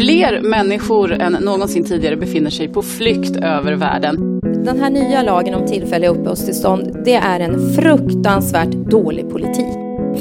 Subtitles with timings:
[0.00, 4.40] Fler människor än någonsin tidigare befinner sig på flykt över världen.
[4.64, 9.66] Den här nya lagen om tillfälliga uppehållstillstånd, det är en fruktansvärt dålig politik.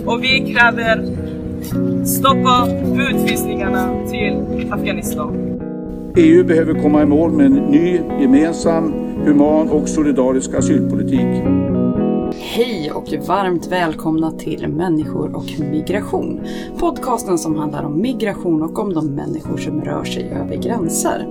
[0.05, 1.05] Och vi kräver
[2.05, 2.67] stoppa
[3.09, 4.33] utvisningarna till
[4.71, 5.59] Afghanistan.
[6.17, 8.93] EU behöver komma i mål med en ny, gemensam,
[9.25, 11.43] human och solidarisk asylpolitik.
[12.51, 16.41] Hej och varmt välkomna till Människor och migration.
[16.79, 21.27] Podcasten som handlar om migration och om de människor som rör sig över gränser.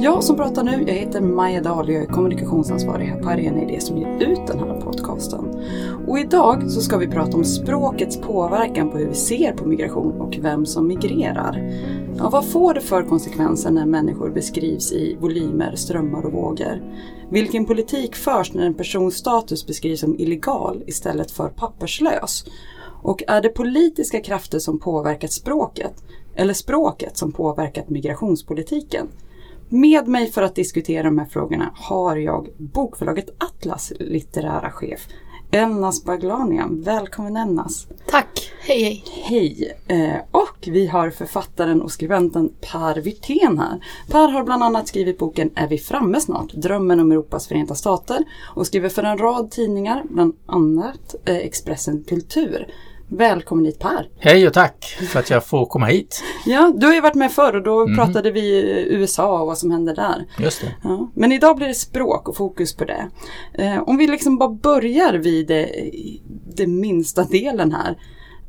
[0.00, 3.62] Jag som pratar nu, jag heter Maja Dahl och jag är kommunikationsansvarig här på Arena
[3.62, 5.44] Idé som ger ut den här podcasten.
[6.06, 10.20] Och idag så ska vi prata om språkets påverkan på hur vi ser på migration
[10.20, 11.70] och vem som migrerar.
[12.24, 16.82] Och vad får det för konsekvenser när människor beskrivs i volymer, strömmar och vågor?
[17.30, 22.44] Vilken politik förs när en persons status beskrivs som illegal istället för papperslös?
[23.02, 29.08] Och är det politiska krafter som påverkat språket eller språket som påverkat migrationspolitiken?
[29.68, 35.08] Med mig för att diskutera de här frågorna har jag bokförlaget Atlas litterära chef
[35.52, 36.82] Elnas Baglanian.
[36.82, 37.86] Välkommen Elnas!
[38.06, 38.52] Tack!
[38.60, 39.04] Hej hej!
[39.24, 39.76] Hej!
[39.88, 43.84] Eh, och vi har författaren och skribenten Per Wirtén här.
[44.10, 46.52] Per har bland annat skrivit boken Är vi framme snart?
[46.52, 52.04] Drömmen om Europas förenta stater och skriver för en rad tidningar, bland annat eh, Expressen
[52.08, 52.66] Kultur.
[53.12, 54.08] Välkommen hit Per!
[54.18, 56.22] Hej och tack för att jag får komma hit.
[56.46, 57.96] Ja, du har ju varit med förr och då mm.
[57.96, 60.26] pratade vi USA och vad som händer där.
[60.38, 60.74] Just det.
[60.82, 63.10] Ja, men idag blir det språk och fokus på det.
[63.52, 65.90] Eh, om vi liksom bara börjar vid det,
[66.56, 67.98] det minsta delen här.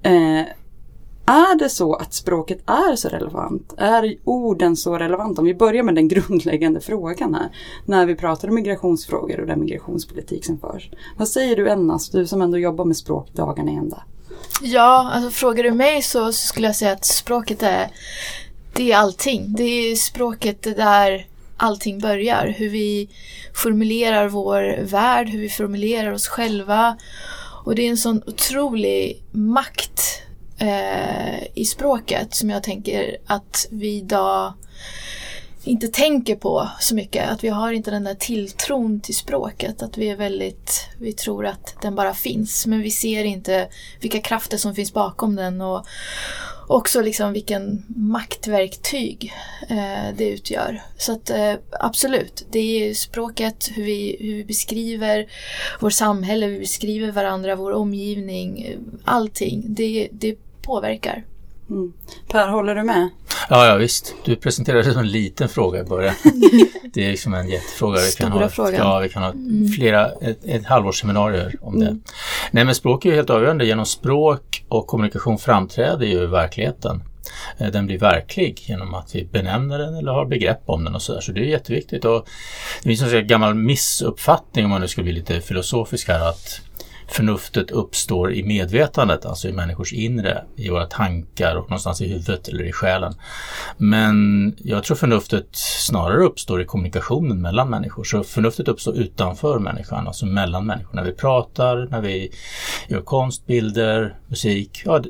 [0.03, 0.45] Eh,
[1.25, 3.73] är det så att språket är så relevant?
[3.77, 5.41] Är orden så relevanta?
[5.41, 7.49] Om vi börjar med den grundläggande frågan här.
[7.85, 10.91] När vi pratar om migrationsfrågor och den migrationspolitik som förs.
[11.17, 14.03] Vad säger du Ennas, du som ändå jobbar med språk dagarna i ända?
[14.63, 17.87] Ja, alltså frågar du mig så skulle jag säga att språket är,
[18.73, 19.55] det är allting.
[19.55, 21.25] Det är språket där
[21.57, 22.55] allting börjar.
[22.57, 23.09] Hur vi
[23.53, 26.97] formulerar vår värld, hur vi formulerar oss själva.
[27.65, 30.21] Och det är en sån otrolig makt
[30.57, 34.53] eh, i språket som jag tänker att vi idag
[35.63, 37.29] inte tänker på så mycket.
[37.29, 39.81] Att vi har inte den där tilltron till språket.
[39.81, 42.65] Att vi är väldigt, vi tror att den bara finns.
[42.67, 43.67] Men vi ser inte
[43.99, 45.85] vilka krafter som finns bakom den och
[46.67, 49.33] också liksom vilken maktverktyg
[49.69, 50.81] eh, det utgör.
[50.97, 55.27] Så att eh, absolut, det är språket, hur vi, hur vi beskriver
[55.79, 59.63] vårt samhälle, hur vi beskriver varandra, vår omgivning, eh, allting.
[59.67, 61.23] Det, det påverkar.
[61.69, 61.93] Mm.
[62.27, 63.09] Per, håller du med?
[63.51, 64.15] Ja, ja visst.
[64.25, 66.15] Du presenterade det som en liten fråga i början.
[66.93, 67.99] det är liksom en jättefråga.
[68.01, 68.73] Vi Stora kan ha, frågan.
[68.73, 69.67] Ja, vi kan ha mm.
[69.67, 71.87] flera, ett, ett halvårsseminarier om mm.
[71.87, 72.01] det.
[72.51, 73.65] Nej, men språk är ju helt avgörande.
[73.65, 77.03] Genom språk och kommunikation framträder ju verkligheten.
[77.57, 81.01] Eh, den blir verklig genom att vi benämner den eller har begrepp om den och
[81.01, 81.21] sådär.
[81.21, 82.05] Så det är jätteviktigt.
[82.05, 82.25] Och
[82.83, 86.61] det finns en gammal missuppfattning om man nu ska bli lite filosofisk här att
[87.13, 92.47] förnuftet uppstår i medvetandet, alltså i människors inre, i våra tankar och någonstans i huvudet
[92.47, 93.13] eller i själen.
[93.77, 98.03] Men jag tror förnuftet snarare uppstår i kommunikationen mellan människor.
[98.03, 100.95] Så förnuftet uppstår utanför människan, alltså mellan människor.
[100.95, 102.31] När vi pratar, när vi
[102.87, 105.03] gör konst, bilder, musik, ja,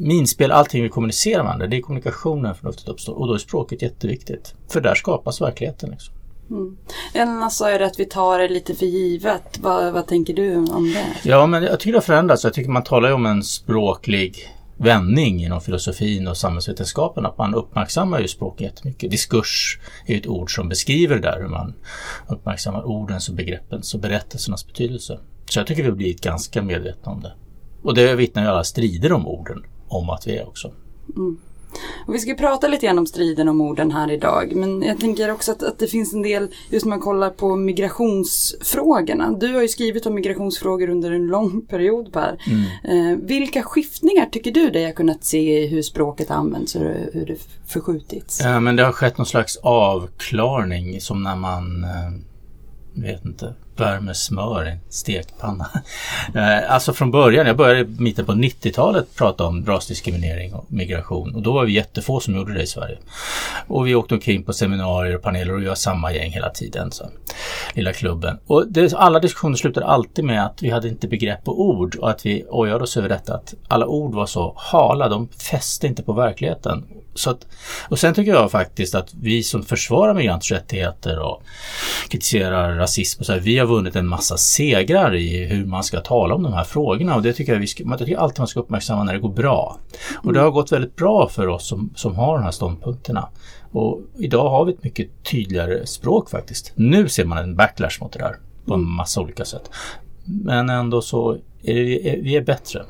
[0.00, 1.66] minspel, allting vi kommunicerar med varandra.
[1.66, 4.54] Det är kommunikationen förnuftet uppstår och då är språket jätteviktigt.
[4.72, 5.90] För där skapas verkligheten.
[5.90, 6.15] Liksom.
[6.50, 6.76] Mm.
[7.14, 9.58] Elna sa ju att vi tar det lite för givet.
[9.58, 11.28] Vad, vad tänker du om det?
[11.28, 12.44] Ja, men jag tycker det har förändrats.
[12.44, 17.54] Jag tycker man talar ju om en språklig vändning inom filosofin och samhällsvetenskapen att man
[17.54, 19.10] uppmärksammar ju språk jättemycket.
[19.10, 21.74] Diskurs är ett ord som beskriver det där hur man
[22.28, 25.20] uppmärksammar ordens och begreppens och berättelsernas betydelse.
[25.50, 27.32] Så jag tycker vi har blivit ganska medvetna om det.
[27.82, 30.72] Och det vittnar ju alla strider om orden om att vi är också.
[31.16, 31.38] Mm.
[32.06, 34.52] Och vi ska prata lite grann om striden om orden här idag.
[34.56, 37.56] Men jag tänker också att, att det finns en del, just när man kollar på
[37.56, 39.32] migrationsfrågorna.
[39.32, 42.38] Du har ju skrivit om migrationsfrågor under en lång period Per.
[42.46, 43.12] Mm.
[43.12, 46.82] Eh, vilka skiftningar tycker du dig har kunnat se i hur språket används och
[47.12, 48.40] hur det förskjutits?
[48.44, 54.68] Ja, men det har skett någon slags avklarning som när man eh, vet inte, Värmesmör
[54.68, 55.70] i en stekpanna.
[56.34, 61.34] Eh, alltså från början, jag började i mitten på 90-talet prata om rasdiskriminering och migration
[61.34, 62.98] och då var vi jättefå som gjorde det i Sverige.
[63.66, 66.90] Och vi åkte omkring på seminarier och paneler och vi var samma gäng hela tiden.
[66.90, 67.04] Så.
[67.74, 68.38] Lilla klubben.
[68.46, 72.10] Och det, alla diskussioner slutade alltid med att vi hade inte begrepp på ord och
[72.10, 76.02] att vi ojade oss över detta att alla ord var så hala, de fäste inte
[76.02, 76.84] på verkligheten.
[77.16, 77.46] Så att,
[77.88, 81.42] och sen tycker jag faktiskt att vi som försvarar migranters rättigheter och
[82.08, 86.00] kritiserar rasism och så här, vi har vunnit en massa segrar i hur man ska
[86.00, 88.48] tala om de här frågorna och det tycker jag, vi ska, jag tycker alltid man
[88.48, 89.78] ska uppmärksamma när det går bra.
[90.24, 93.28] Och det har gått väldigt bra för oss som, som har de här ståndpunkterna.
[93.72, 96.72] Och idag har vi ett mycket tydligare språk faktiskt.
[96.74, 98.36] Nu ser man en backlash mot det där
[98.66, 99.70] på en massa olika sätt.
[100.24, 102.84] Men ändå så är det, vi är bättre.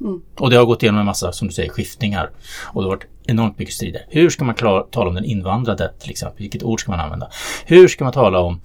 [0.00, 0.22] Mm.
[0.38, 2.30] Och det har gått igenom en massa, som du säger, skiftningar.
[2.72, 4.06] Och det har varit enormt mycket strider.
[4.08, 6.42] Hur ska man klara, tala om den invandrade till exempel?
[6.42, 7.28] Vilket ord ska man använda?
[7.66, 8.60] Hur ska man tala om,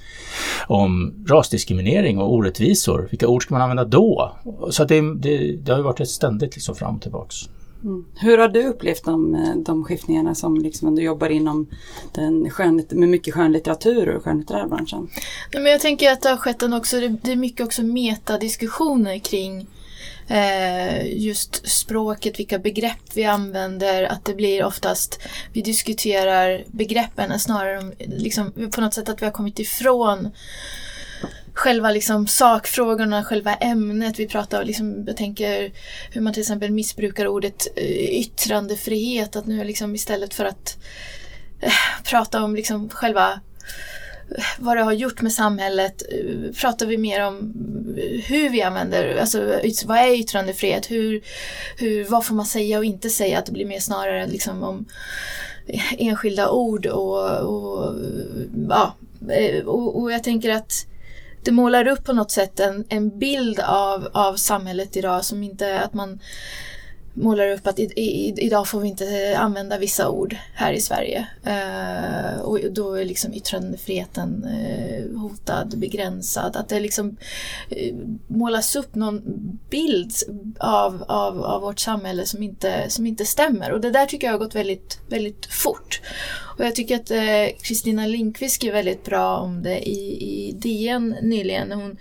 [0.67, 3.07] om rasdiskriminering och orättvisor?
[3.11, 4.31] Vilka ord ska man använda då?
[4.69, 7.35] Så att det, det, det har ju varit ett ständigt liksom fram och tillbaks.
[7.83, 8.05] Mm.
[8.15, 11.67] Hur har du upplevt de, de skiftningarna som liksom du jobbar inom
[12.11, 15.09] den skönlit- med mycket skönlitteratur och skönlitterär branschen?
[15.53, 19.19] Nej, men jag tänker att det har skett en också, det, är mycket också metadiskussioner
[19.19, 19.67] kring
[20.27, 25.19] Eh, just språket, vilka begrepp vi använder, att det blir oftast,
[25.53, 30.31] vi diskuterar begreppen snarare om, liksom, på något sätt att vi har kommit ifrån
[31.53, 34.19] själva liksom sakfrågorna, själva ämnet.
[34.19, 35.71] Vi pratar liksom, jag tänker
[36.11, 39.35] hur man till exempel missbrukar ordet eh, yttrandefrihet.
[39.35, 40.77] Att nu liksom istället för att
[41.59, 41.71] äh,
[42.03, 43.39] prata om liksom själva
[44.57, 46.03] vad det har gjort med samhället.
[46.61, 47.53] Pratar vi mer om
[48.27, 51.21] hur vi använder, alltså vad är yttrandefrihet, hur,
[51.77, 54.85] hur, vad får man säga och inte säga, att det blir mer snarare liksom om
[55.97, 57.95] enskilda ord och, och
[58.69, 58.95] ja,
[59.29, 60.85] eh, och, och jag tänker att
[61.43, 65.79] det målar upp på något sätt en, en bild av, av samhället idag som inte
[65.79, 66.19] att man
[67.13, 70.81] målar upp att i, i, idag får vi inte eh, använda vissa ord här i
[70.81, 71.27] Sverige.
[71.43, 76.55] Eh, och då är liksom yttrandefriheten eh, hotad, begränsad.
[76.55, 77.17] Att det liksom
[77.69, 77.95] eh,
[78.27, 79.21] målas upp någon
[79.69, 80.13] bild
[80.59, 83.71] av, av, av vårt samhälle som inte, som inte stämmer.
[83.71, 86.01] Och det där tycker jag har gått väldigt, väldigt fort.
[86.57, 91.15] Och jag tycker att eh, Kristina Linkvist skrev väldigt bra om det i, i DN
[91.21, 91.71] nyligen.
[91.71, 91.97] Hon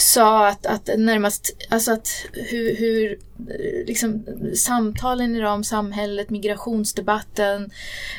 [0.00, 4.24] sa att, att närmast, alltså att hur, hur eh, liksom,
[4.54, 7.70] samtalen idag om samhället, migrationsdebatten,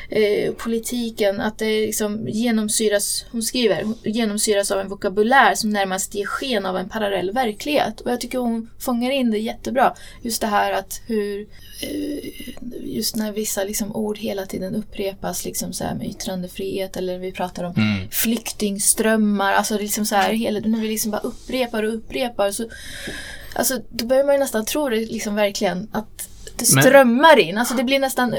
[0.08, 6.26] eh, politiken, att det liksom genomsyras, hon skriver, genomsyras av en vokabulär som närmast ger
[6.26, 8.00] sken av en parallell verklighet.
[8.00, 9.94] Och jag tycker hon fångar in det jättebra.
[10.22, 11.46] Just det här att hur,
[12.82, 17.32] just när vissa liksom ord hela tiden upprepas, liksom så här med yttrandefrihet eller vi
[17.32, 18.10] pratar om Mm.
[18.10, 22.64] flyktingströmmar, alltså liksom så här, hela, när vi liksom bara upprepar och upprepar så
[23.54, 27.58] Alltså då börjar man ju nästan tro det liksom verkligen att det Men- strömmar in,
[27.58, 28.34] alltså det blir nästan,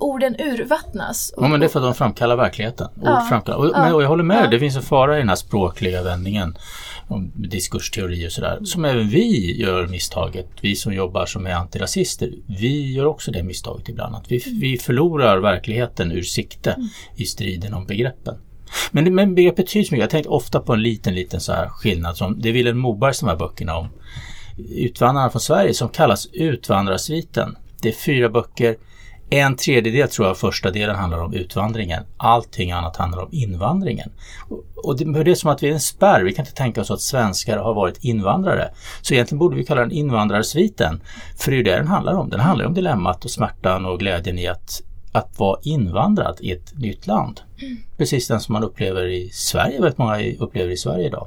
[0.00, 1.32] orden urvattnas.
[1.36, 2.88] Ja, men det är för att de framkallar verkligheten.
[3.04, 3.26] Ja.
[3.28, 3.58] framkallar.
[3.58, 3.82] Och, Ja.
[3.84, 4.50] men, och jag håller med, Ja.
[4.50, 6.56] det finns en fara i den här språkliga vändningen
[7.08, 8.58] om diskursteori och sådär.
[8.64, 12.32] Som även vi gör misstaget, vi som jobbar som är antirasister.
[12.46, 14.16] Vi gör också det misstaget ibland.
[14.16, 16.76] Att vi, vi förlorar verkligheten ur sikte
[17.16, 18.34] i striden om begreppen.
[18.90, 20.02] Men, men begreppet betyder så mycket.
[20.02, 23.20] Jag tänker ofta på en liten, liten så här skillnad som det är Vilhelm Mobergs
[23.20, 23.88] de här böckerna om
[24.58, 27.56] Utvandrarna från Sverige som kallas Utvandrarsviten.
[27.82, 28.76] Det är fyra böcker.
[29.30, 32.02] En tredjedel tror jag första delen handlar om utvandringen.
[32.16, 34.12] Allting annat handlar om invandringen.
[34.84, 36.22] Och- det, det är som att vi är en spärr.
[36.22, 38.70] Vi kan inte tänka oss att svenskar har varit invandrare.
[39.02, 41.00] Så egentligen borde vi kalla den invandrarsviten.
[41.38, 42.30] För det är ju det den handlar om.
[42.30, 44.82] Den handlar om dilemmat och smärtan och glädjen i att,
[45.12, 47.40] att vara invandrad i ett nytt land.
[47.96, 51.26] Precis den som man upplever i Sverige, väldigt många upplever i Sverige idag.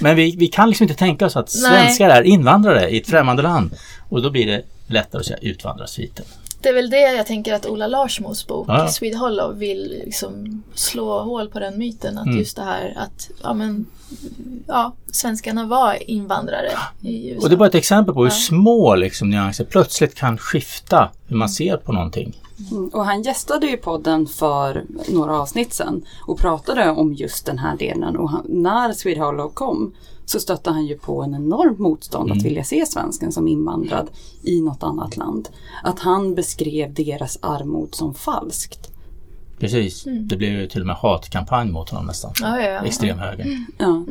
[0.00, 1.72] Men vi, vi kan liksom inte tänka oss att Nej.
[1.72, 3.74] svenskar är invandrare i ett främmande land.
[4.08, 6.24] Och då blir det lättare att säga utvandrarsviten.
[6.64, 8.88] Det är väl det jag tänker att Ola Larsmos bok Ja.
[8.88, 12.18] Swede Hollow vill liksom slå hål på den myten.
[12.18, 12.38] Att Mm.
[12.38, 13.86] just det här att ja, men,
[14.66, 17.42] ja, svenskarna var invandrare i USA.
[17.42, 18.34] Och det är bara ett exempel på hur Ja.
[18.34, 22.36] små liksom, nyanser plötsligt kan skifta hur man ser på någonting.
[22.70, 27.58] Mm, Och han gästade ju podden för några avsnitt sedan och pratade om just den
[27.58, 28.16] här delen.
[28.16, 32.42] Och han, när Swede Hollow kom så stötte han ju på en enormt motstånd att
[32.42, 34.10] vilja se svensken som invandrad
[34.42, 35.48] i något annat land.
[35.82, 38.90] Att han beskrev deras armod som falskt.
[39.58, 40.04] Precis.
[40.04, 42.32] Det blev ju till och med hatkampanj mot honom nästan.
[42.40, 42.84] Ja, ja, ja.
[42.84, 43.66] Extremhögern.
[43.78, 44.04] Ja.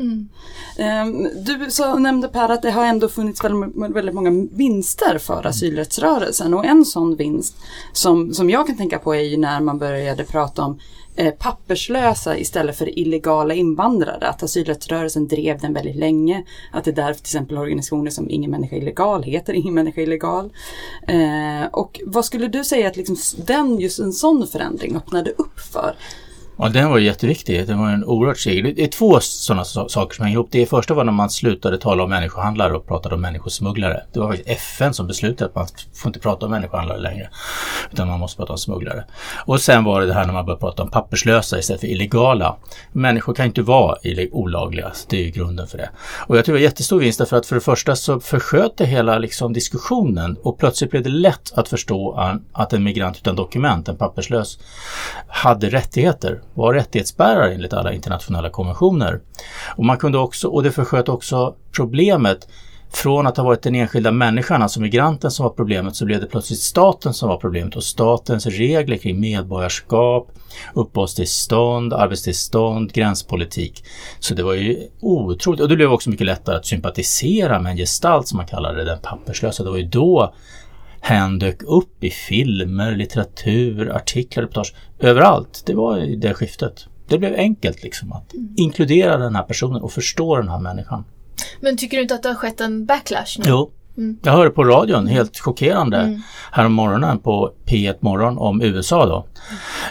[0.84, 5.46] Ehm, Du så nämnde Per att det har ändå funnits väldigt, väldigt många vinster för
[5.48, 7.55] asylrättsrörelsen och en sån vinst
[7.93, 10.79] som, som jag kan tänka på är ju när man började prata om
[11.15, 14.27] Eh, papperslösa istället för illegala invandrare.
[14.27, 16.43] Att asylrättsrörelsen drev den väldigt länge.
[16.72, 20.53] Att det är därför till exempel organisationer som Ingen människa illegal heter Ingen människa illegal.
[21.08, 25.60] Eh, och vad skulle du säga att liksom den, just en sån förändring öppnade upp
[25.60, 25.96] för?
[26.58, 27.68] Ja, den var jätteviktig.
[27.68, 28.64] Det var en oerhört seger.
[28.64, 30.48] Det är två sådana saker som hänger ihop.
[30.52, 34.04] Det första var när man slutade tala om människohandlare och pratade om människosmugglare.
[34.14, 37.30] Det var faktiskt FN som beslutade att man får inte prata om människohandlare längre.
[37.92, 39.04] Utan man måste prata om smugglare.
[39.46, 42.56] Och sen var det det här när man började prata om papperslösa istället för illegala.
[42.92, 43.98] Människor kan inte vara
[44.32, 44.92] olagliga.
[45.10, 45.90] Det är ju grunden för det.
[46.28, 48.86] Och jag tror det var jättestor vinst därför att för det första så försköt det
[48.86, 52.20] hela liksom diskussionen och plötsligt blev det lätt att förstå
[52.54, 54.60] att en migrant utan dokument, en papperslös,
[55.28, 59.20] hade rättigheter var rättighetsbärare enligt alla internationella konventioner.
[59.76, 62.48] Och, man kunde också, och det försköt också problemet
[62.94, 66.28] från att ha varit den enskilda människan, alltså migranten som var problemet, så blev det
[66.28, 70.32] plötsligt staten som var problemet och statens regler kring medborgarskap,
[70.74, 73.84] uppehållstillstånd, arbetstillstånd, gränspolitik.
[74.20, 77.78] Så det var ju otroligt och det blev också mycket lättare att sympatisera med en
[77.78, 79.64] gestalt som man kallade det, den papperslösa.
[79.64, 80.34] Det var ju då
[81.04, 84.74] hen dök upp i filmer, litteratur, artiklar, reportage.
[85.00, 85.64] Överallt.
[85.66, 86.88] Det var i det skiftet.
[87.08, 88.54] Det blev enkelt liksom att mm.
[88.58, 91.04] inkludera den här personen och förstå den här människan.
[91.62, 93.46] Men tycker du inte att det har skett en backlash nu?
[93.48, 93.72] Jo.
[93.98, 94.18] Mm.
[94.24, 96.22] Jag hörde på radion, helt chockerande, mm.
[96.52, 99.26] härom morgonen på P1 Morgon om USA då.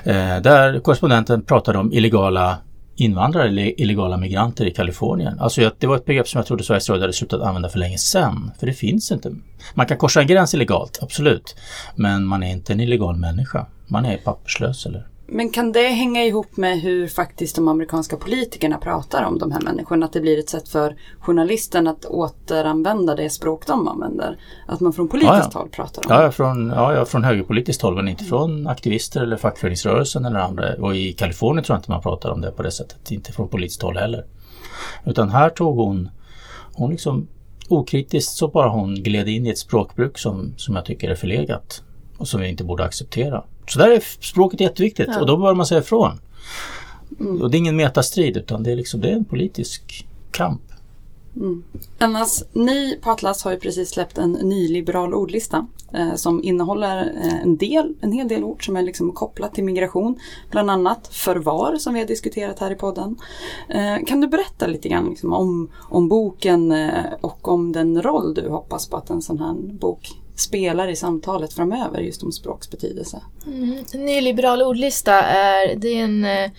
[0.04, 0.36] Mm.
[0.36, 2.58] Eh, där korrespondenten pratade om illegala
[2.96, 5.40] invandrare eller illegala migranter i Kalifornien.
[5.40, 7.98] Alltså det var ett begrepp som jag trodde Sveriges Radio hade slutat använda för länge
[7.98, 8.52] sedan.
[8.58, 9.32] För det finns inte.
[9.74, 11.56] Man kan korsa en gräns illegalt, absolut.
[11.96, 13.66] Men man är inte en illegal människa.
[13.88, 18.78] Man är papperslös eller men kan det hänga ihop med hur faktiskt de amerikanska politikerna
[18.78, 20.06] pratar om de här människorna?
[20.06, 24.38] Att det blir ett sätt för journalisten att återanvända det språk de använder?
[24.66, 25.58] Att man från politiskt ja, ja.
[25.58, 26.22] håll pratar om?
[26.22, 30.74] Ja, från, ja, från högerpolitiskt håll men inte från aktivister eller fackföreningsrörelsen eller andra.
[30.74, 33.10] Och i Kalifornien tror jag inte man pratar om det på det sättet.
[33.10, 34.24] Inte från politiskt håll heller.
[35.04, 36.08] Utan här tog hon,
[36.72, 37.28] hon liksom
[37.68, 41.82] okritiskt så bara hon gled in i ett språkbruk som, som jag tycker är förlegat
[42.18, 43.44] och som vi inte borde acceptera.
[43.66, 45.20] Så där är språket jätteviktigt ja.
[45.20, 46.20] och då bör man säga ifrån.
[47.20, 47.42] Mm.
[47.42, 50.62] Och det är ingen metastrid utan det är, liksom, det är en politisk kamp.
[51.36, 51.62] Mm.
[51.98, 57.42] Annars, ni på Atlas har ju precis släppt en nyliberal ordlista eh, som innehåller eh,
[57.42, 60.18] en, del, en hel del ord som är liksom kopplat till migration.
[60.50, 63.16] Bland annat förvar som vi har diskuterat här i podden.
[63.68, 68.34] Eh, kan du berätta lite grann liksom, om, om boken eh, och om den roll
[68.34, 72.70] du hoppas på att en sån här bok spelar i samtalet framöver just om språks
[72.70, 73.20] betydelse.
[73.46, 73.84] Mm.
[73.94, 76.50] Nyliberal ordlista är, det är en eh,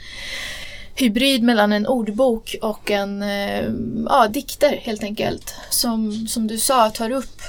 [0.96, 3.64] hybrid mellan en ordbok och en eh,
[4.06, 5.56] ja, dikter helt enkelt.
[5.70, 7.42] Som, som du sa tar upp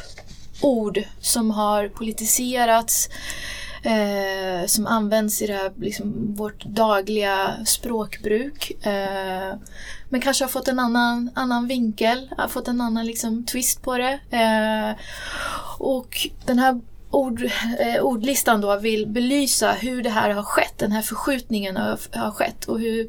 [0.61, 3.09] ord som har politiserats
[3.85, 8.87] eh, som används i det här, liksom, vårt dagliga språkbruk.
[8.87, 9.55] Eh,
[10.09, 13.99] men kanske har fått en annan, annan vinkel, har fått en annan liksom, twist på
[13.99, 14.19] det.
[14.31, 14.97] Eh,
[15.79, 20.93] och den här ord, eh, ordlistan då vill belysa hur det här har skett, den
[20.93, 23.09] här förskjutningen har, har skett och hur,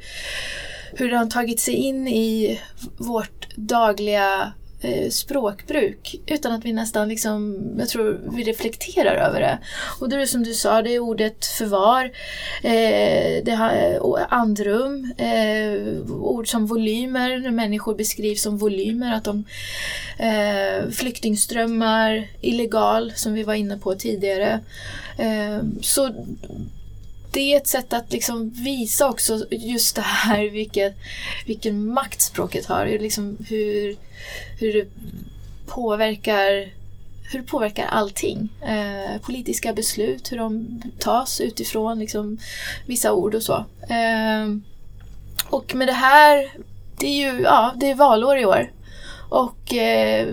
[0.94, 2.62] hur den har tagit sig in i
[2.98, 4.53] vårt dagliga
[4.86, 9.58] Eh, språkbruk utan att vi nästan liksom, jag tror vi reflekterar över det.
[10.00, 12.06] Och det är som du sa, det är ordet förvar,
[12.63, 19.44] eh, det har, andrum, eh, ord som volymer, när människor beskrivs som volymer, att de
[20.18, 24.60] eh, flyktingströmmar, illegal som vi var inne på tidigare.
[25.18, 26.25] Eh, så
[27.36, 30.94] det är ett sätt att liksom visa också just det här vilken,
[31.46, 32.86] vilken makt språket har.
[32.86, 33.96] Liksom hur,
[34.60, 34.88] hur det
[35.68, 36.70] påverkar
[37.32, 38.50] hur det påverkar allting.
[38.62, 42.38] Eh, politiska beslut, hur de tas utifrån liksom,
[42.86, 43.65] vissa ord och så.
[43.89, 44.56] Eh,
[45.50, 46.51] och med det här,
[46.98, 48.72] det är ju ja, det är valår i år.
[49.30, 50.27] Och eh,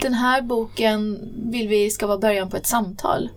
[0.00, 3.28] den här boken vill vi ska vara början på ett samtal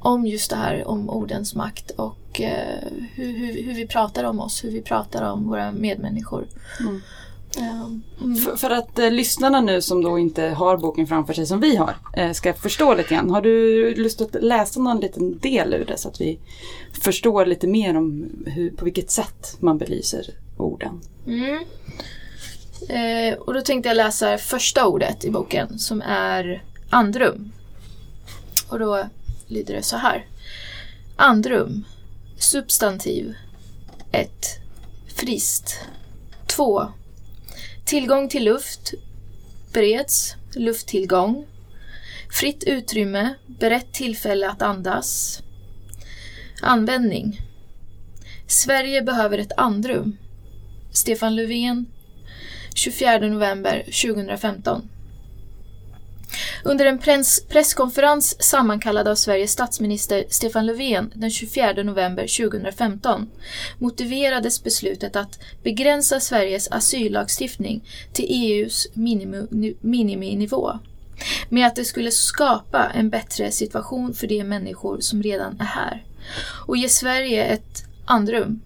[0.00, 4.40] om just det här om ordens makt och eh, hur, hur, hur, vi pratar om
[4.40, 6.48] oss, hur vi pratar om våra medmänniskor.
[6.80, 7.00] Mm.
[7.56, 8.36] Mm.
[8.36, 11.76] För, för, att eh, lyssnarna nu som då inte har boken framför sig som vi
[11.76, 13.30] har eh, ska förstå lite grann.
[13.30, 16.38] Har du lust att läsa någon liten del ur det så att vi
[17.02, 20.24] förstår lite mer om hur, på vilket sätt man belyser
[20.56, 21.00] orden?
[21.26, 21.64] Mm.
[22.88, 27.52] Eh, och då tänkte jag läsa första ordet i boken som är andrum.
[28.68, 29.04] Och då
[29.48, 30.26] lyder det så här.
[31.16, 31.84] Andrum.
[32.38, 33.34] Substantiv.
[34.12, 34.30] 1.
[35.16, 35.80] Frist.
[36.46, 36.92] 2.
[37.84, 38.94] Tillgång till luft.
[39.72, 40.34] Bereds.
[40.54, 41.46] Lufttillgång.
[42.30, 43.34] Fritt utrymme.
[43.46, 45.40] Berett tillfälle att andas.
[46.62, 47.40] Användning.
[48.46, 50.16] Sverige behöver ett andrum.
[50.92, 51.86] Stefan Löfven
[52.74, 54.88] 24 november 2015
[56.68, 63.30] under en press presskonferens sammankallad av Sveriges statsminister Stefan Löfven den 24 november 2015
[63.78, 70.78] motiverades beslutet att begränsa Sveriges asyllagstiftning till EUs minimi- miniminivå
[71.48, 76.04] med att det skulle skapa en bättre situation för de människor som redan är här
[76.66, 78.60] och ge Sverige ett andrum.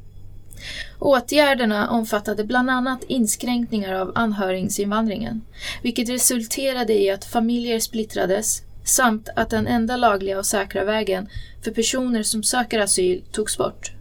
[0.99, 5.43] Åtgärderna omfattade bland annat inskränkningar av anhöriginvandringen,
[5.83, 11.29] vilket resulterade i att familjer splittrades samt att den enda lagliga och säkra vägen
[11.65, 13.93] för personer som söker asyl togs bort.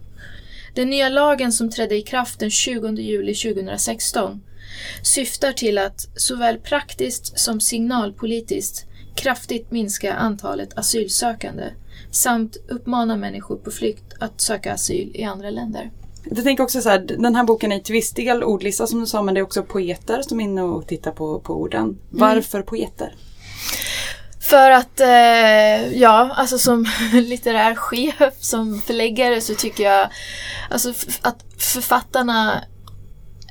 [0.74, 4.42] Den nya lagen som trädde i kraft den 20 juli 2016
[5.02, 11.64] syftar till att såväl praktiskt som signalpolitiskt kraftigt minska antalet asylsökande
[12.10, 15.90] samt uppmana människor på flykt att söka asyl i andra länder.
[16.24, 19.06] Jag tänker också så här, den här boken är till viss del ordlista som du
[19.06, 21.98] sa, men det är också poeter som är inne och tittar på, på orden.
[22.10, 23.14] Varför poeter?
[24.40, 30.08] För att, eh, ja, alltså som litterär chef, som förläggare så tycker jag
[30.70, 32.64] alltså, att författarna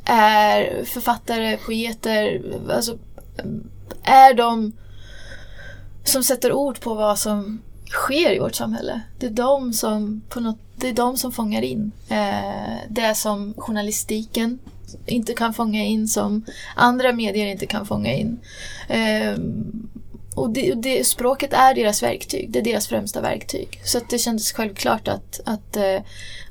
[0.06, 2.98] är författare, poeter, alltså
[4.04, 4.72] är de
[6.04, 9.02] som sätter ord på vad som sker i vårt samhälle.
[9.20, 13.54] Det är de som, på något, det är de som fångar in eh, det som
[13.58, 14.60] journalistiken
[15.06, 16.46] inte kan fånga in, som
[16.76, 18.40] andra medier inte kan fånga in.
[18.88, 19.36] Eh,
[20.36, 23.82] och det, det, språket är deras verktyg, det är deras främsta verktyg.
[23.84, 26.02] Så att det kändes självklart att, att eh,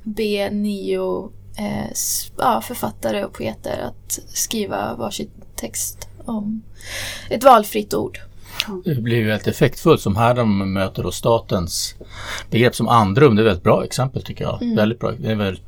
[0.03, 1.91] be nio eh,
[2.39, 6.63] ja, författare och poeter att skriva varsitt text om
[7.31, 8.19] ett valfritt ord.
[8.85, 11.95] Det blir ju väldigt effektfullt som här de möter då statens
[12.51, 13.37] begrepp som andrum.
[13.37, 14.77] Det är ett väldigt bra exempel tycker jag.
[14.77, 15.13] Väldigt bra.
[15.19, 15.65] Det är en väldigt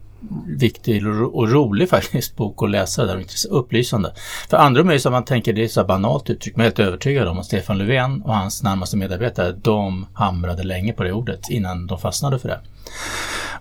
[0.46, 4.12] viktig och ro- och rolig faktiskt bok att läsa där och upplysande.
[4.50, 6.72] För andrum är ju som man tänker, det är så här banalt uttryck, men jag
[6.72, 11.02] är helt övertygad om att Stefan Löfven och hans närmaste medarbetare, de hamrade länge på
[11.02, 12.60] det ordet innan de fastnade för det.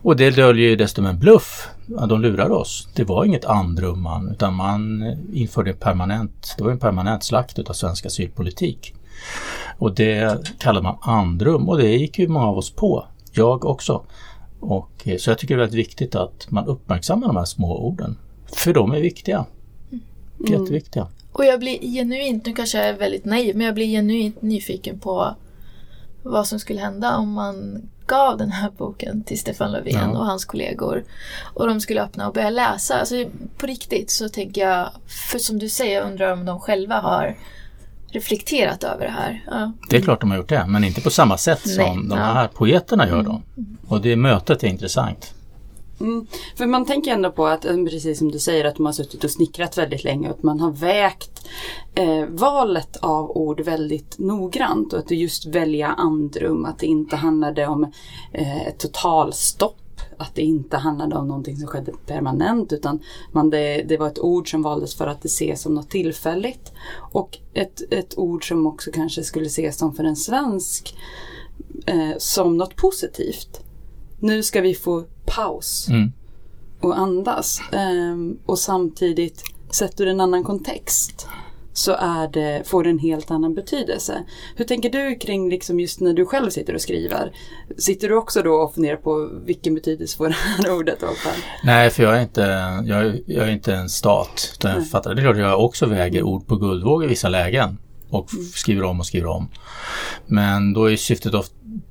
[0.04, 1.68] Och det döljer ju dessutom en bluff.
[2.08, 2.88] De lurade oss.
[2.94, 7.74] Det var inget andrum man, utan man införde permanent, det var en permanent slakt utav
[7.74, 8.94] svensk asylpolitik.
[9.78, 13.06] Och det kallade man andrum och det gick ju många av oss på.
[13.32, 14.04] Jag också.
[14.60, 17.78] Och, eh, så jag tycker det är väldigt viktigt att man uppmärksammar de här små
[17.78, 18.18] orden.
[18.54, 19.46] För de är viktiga.
[20.48, 21.08] Jätteviktiga.
[21.32, 25.00] Och jag blir genuint, nu kanske jag är väldigt naiv, men jag blir genuint nyfiken
[25.00, 25.36] på
[26.24, 30.20] vad som skulle hända om man gav den här boken till Stefan Löfven Ja.
[30.20, 31.04] och hans kollegor
[31.54, 33.00] och de skulle öppna och börja läsa.
[33.00, 33.16] Alltså
[33.58, 34.90] på riktigt så tänker jag,
[35.32, 37.38] för som du säger, jag undrar om de själva har
[38.12, 39.44] reflekterat över det här.
[39.48, 39.72] Ja.
[39.90, 42.18] Det är klart de har gjort det, men inte på samma sätt Nej, som de
[42.18, 42.24] ja.
[42.24, 43.42] här poeterna gör då.
[43.88, 45.34] Och det mötet är intressant.
[46.02, 46.28] Mm.
[46.56, 49.24] För man tänker ändå på att, eh, precis som du säger, att de har suttit
[49.24, 51.48] och snickrat väldigt länge och att man har vägt
[51.96, 57.68] eh, valet av ord väldigt noggrant och att just välja andrum, att det inte handlade
[57.68, 57.84] om
[58.34, 59.81] eh, ett totalstopp
[60.18, 63.00] att det inte handlade om någonting som skedde permanent utan
[63.32, 66.72] man, det, det var ett ord som valdes för att det ses som något tillfälligt.
[67.12, 70.96] Och ett, ett ord som också kanske skulle ses som för en svensk
[71.86, 73.62] eh, som något positivt.
[74.20, 76.12] Nu ska vi få paus Mm.
[76.82, 77.60] och andas.
[77.72, 81.28] Ehm, och samtidigt sätter du en annan kontext
[81.74, 81.98] så
[82.34, 84.24] det, får det en helt annan betydelse.
[84.56, 87.32] Hur tänker du kring liksom just när du själv sitter och skriver?
[87.78, 91.04] Sitter du också då och funderar på vilken betydelse får det här ordet?
[91.04, 91.30] Ofta?
[91.64, 92.42] Nej, för jag är inte,
[92.86, 94.54] jag är, jag är inte en stat.
[94.54, 97.78] Utan jag fattar, det är klart jag också väger ord på guldvåg i vissa lägen.
[98.10, 99.50] Och skriver om och skriver om.
[100.26, 101.46] Men då är syftet of,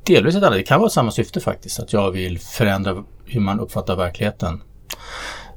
[0.06, 0.58] delvis ett annat.
[0.58, 1.80] Det kan vara samma syfte faktiskt.
[1.80, 4.62] Att jag vill förändra hur man uppfattar verkligheten.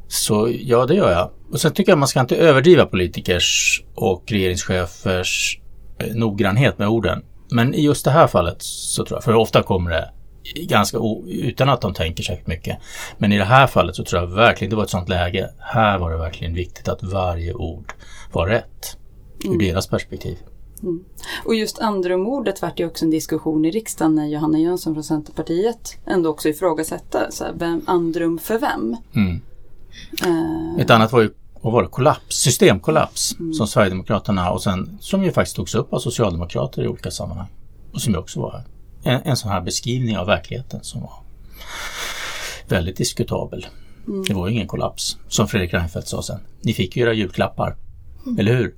[0.08, 1.32] Så ja, det gör jag.
[1.52, 5.60] Och sen tycker jag man ska inte överdriva politikers och regeringschefers
[6.00, 7.24] eh, noggrannhet med orden.
[7.52, 10.10] Men i just det här fallet så tror jag, för ofta kommer det
[10.56, 12.78] ganska utan att de tänker särskilt mycket.
[13.18, 15.50] Men i det här fallet så tror jag verkligen det var ett sånt läge.
[15.60, 17.94] Här var det verkligen viktigt att varje ord
[18.32, 18.98] var rätt
[19.46, 20.38] ur deras perspektiv.
[21.46, 25.98] Och just andrumordet vart ju också en diskussion i riksdagen när Johanna Jönsson från Centerpartiet
[26.06, 28.98] ändå också ifrågasatte så här, vem, andrum för vem.
[29.16, 29.42] Mm.
[30.26, 31.30] Eh, Ett annat var ju
[31.62, 36.00] vad var det, kollaps, systemkollaps som Sverigedemokraterna och sen som ju faktiskt togs upp av
[36.00, 37.48] socialdemokrater i olika sammanhang.
[37.94, 38.64] Och som ju också var
[39.04, 41.14] en, en sån här beskrivning av verkligheten som var
[42.68, 43.66] väldigt diskutabel.
[44.28, 46.40] Det var ju ingen kollaps som Fredrik Reinfeldt sa sen.
[46.62, 47.76] Ni fick ju era julklappar.
[48.40, 48.76] Eller hur?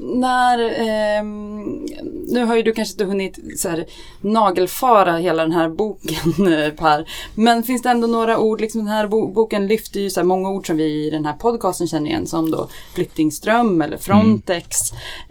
[0.00, 1.86] när, ehm,
[2.34, 3.86] nu har ju du kanske inte hunnit så här,
[4.20, 7.08] nagelfara hela den här boken eh, Per.
[7.34, 10.24] Men finns det ändå några ord, liksom den här bo boken lyfter ju så här
[10.24, 14.76] många ord som vi i den här podcasten känner igen som då flyktingström eller Frontex,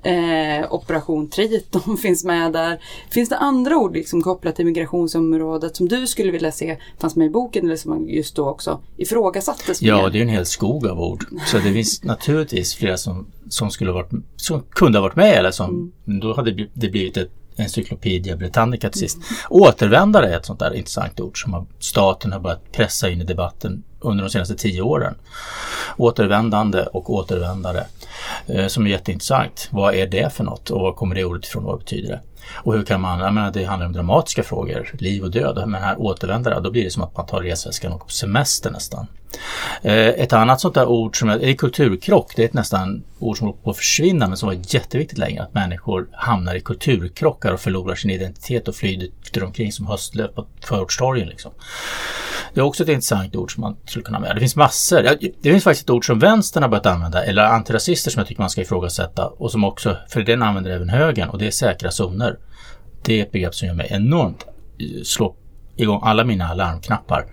[0.03, 2.81] eh, Operation Triton finns med där.
[3.09, 7.27] Finns det andra ord liksom kopplat till migrationsområdet som du skulle vilja se fanns med
[7.27, 10.99] i boken eller som just då också ifrågasattes Ja, det är en hel skog av
[10.99, 11.25] ord.
[11.47, 15.51] Så det finns naturligtvis flera som, som skulle varit, som kunde ha varit med eller
[15.51, 19.17] som, då hade det bli- det blivit ett Encyclopedia Britannica till sist.
[19.49, 23.23] Återvändare är ett sånt där intressant ord som har, staten har börjat pressa in i
[23.23, 25.15] debatten under de senaste tio åren.
[25.97, 27.86] Återvändande och återvändare
[28.47, 29.67] eh, som är jätteintressant.
[29.71, 31.63] Vad är det för något och var kommer det ordet ifrån?
[31.63, 32.21] Vad betyder det?
[32.53, 35.63] Och hur kan man, jag menar det handlar om dramatiska frågor, liv och död.
[35.67, 38.71] Men här återvändare, då blir det som att man tar resväskan och åker på semester
[38.71, 39.08] nästan.
[39.81, 43.47] Eh, ett annat sånt där ord som är, kulturkrock, det är ett nästan ord som
[43.47, 45.41] håller på att försvinna men som var jätteviktigt länge.
[45.41, 50.45] Att människor hamnar i kulturkrockar och förlorar sin identitet och flyter omkring som höstlöv på
[50.65, 51.27] förortstorgen.
[51.27, 51.51] Liksom.
[52.53, 54.33] Det är också ett intressant ord som man skulle kunna använda.
[54.33, 55.03] Det finns massor.
[55.41, 58.41] Det finns faktiskt ett ord som vänstern har börjat använda, eller antirasister som jag tycker
[58.41, 61.91] man ska ifrågasätta och som också, för den använder även högern och det är säkra
[61.91, 62.37] zoner.
[63.05, 64.45] Det är ett begrepp som gör mig enormt,
[64.79, 65.35] eh, slå
[65.75, 67.25] igång alla mina larmknappar.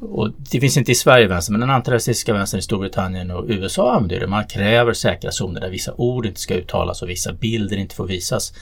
[0.00, 3.92] Och det finns inte i Sverige vänster, men den antirasistiska vänstern i Storbritannien och USA
[3.92, 4.26] använder det.
[4.26, 8.06] Man kräver säkra zoner där vissa ord inte ska uttalas och vissa bilder inte får
[8.06, 8.54] visas.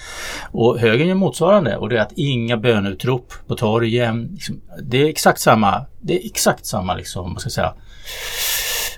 [0.53, 4.29] Och högern gör motsvarande och det är att inga böneutrop på torgen.
[4.33, 7.75] Liksom, det är exakt samma, det är exakt samma liksom, vad ska jag säga,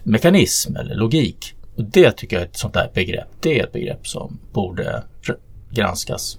[0.02, 1.54] mekanism eller logik.
[1.76, 3.28] Och det tycker jag är ett sånt där begrepp.
[3.40, 5.02] Det är ett begrepp som borde
[5.70, 6.38] granskas.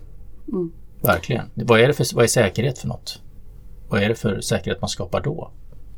[1.02, 1.46] Verkligen.
[1.54, 3.23] Vad är, det för, vad är säkerhet för något?
[3.94, 5.52] Vad är det för säkerhet man skapar då?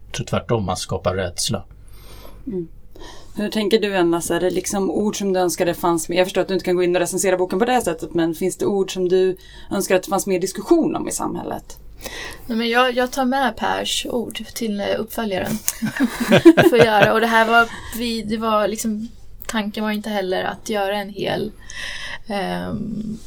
[0.05, 1.63] Jag tror tvärtom, man skapar rädsla.
[3.35, 4.17] Hur tänker du Anna?
[4.17, 6.17] Är det liksom ord som du önskade fanns med?
[6.17, 8.35] Jag förstår att du inte kan gå in och recensera boken på det sättet men
[8.35, 9.37] finns det ord som du
[9.71, 11.77] önskar att det fanns mer diskussion om i samhället?
[12.47, 15.57] Nej, men jag, jag tar med Pers ord till eh, uppföljaren.
[16.69, 17.13] Får göra.
[17.13, 19.07] Och det här var, vi, det var liksom,
[19.47, 21.51] tanken var inte heller att göra en hel
[22.27, 23.17] ehm,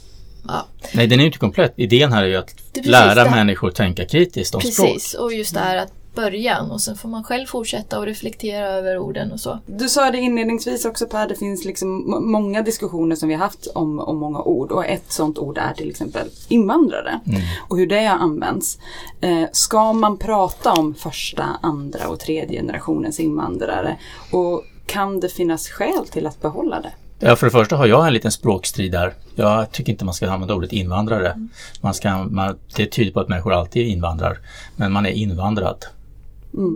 [0.48, 1.72] ja, Nej, den är inte komplett.
[1.76, 3.30] Idén här är ju att precis lära det.
[3.30, 4.88] människor tänka kritiskt om språk.
[4.88, 5.14] precis.
[5.14, 8.98] Och just det här att början och sen får man själv fortsätta och reflektera över
[8.98, 9.58] orden och så.
[9.66, 13.66] Du sa det inledningsvis också Per, det finns liksom många diskussioner som vi har haft
[13.66, 17.20] om, om många ord och ett sånt ord är till exempel invandrare
[17.68, 18.78] och hur det har använts.
[19.20, 23.96] Eh, ska man prata om första, andra och tredje generationens invandrare
[24.32, 26.92] och kan det finnas skäl till att behålla det?
[27.20, 29.12] Ja, för det första har jag en liten språkstrid där.
[29.34, 31.48] Jag tycker inte man ska använda ordet invandrare.
[31.80, 34.38] Man ska, man, det tyder på att människor alltid invandrar.
[34.76, 35.84] Men man är invandrad.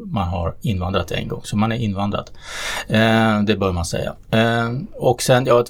[0.04, 2.30] Man har invandrat en gång, så man är invandrad.
[2.88, 4.14] Eh, det bör man säga.
[4.30, 5.64] Eh, och sen, ja,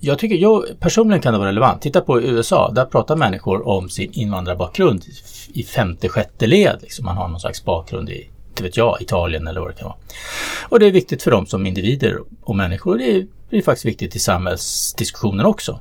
[0.00, 1.82] jag tycker, jag, personligen kan det vara relevant.
[1.82, 5.04] Titta på USA, där pratar människor om sin invandrarbakgrund
[5.52, 6.78] i femte, sjätte led.
[6.82, 7.04] Liksom.
[7.04, 9.98] Man har någon slags bakgrund i, inte vet jag, Italien eller vad det kan vara.
[10.68, 12.98] Och det är viktigt för dem som individer och människor.
[12.98, 15.80] Det är, det är faktiskt viktigt i samhällsdiskussionen också.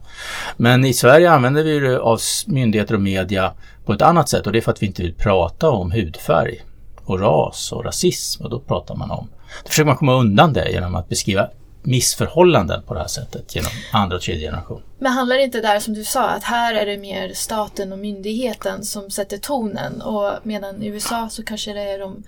[0.58, 3.54] Men i Sverige använder vi det av myndigheter och media
[3.86, 6.64] på ett annat sätt och det är för att vi inte vill prata om hudfärg
[7.04, 9.28] och ras och rasism och då pratar man om.
[9.64, 11.50] Då försöker man komma undan det genom att beskriva
[11.88, 14.82] missförhållanden på det här sättet genom andra och tredje generation.
[15.00, 18.00] Men handlar det inte där som du sa att här är det mer staten och
[18.00, 22.24] myndigheten som sätter tonen och medan i USA så kanske det är de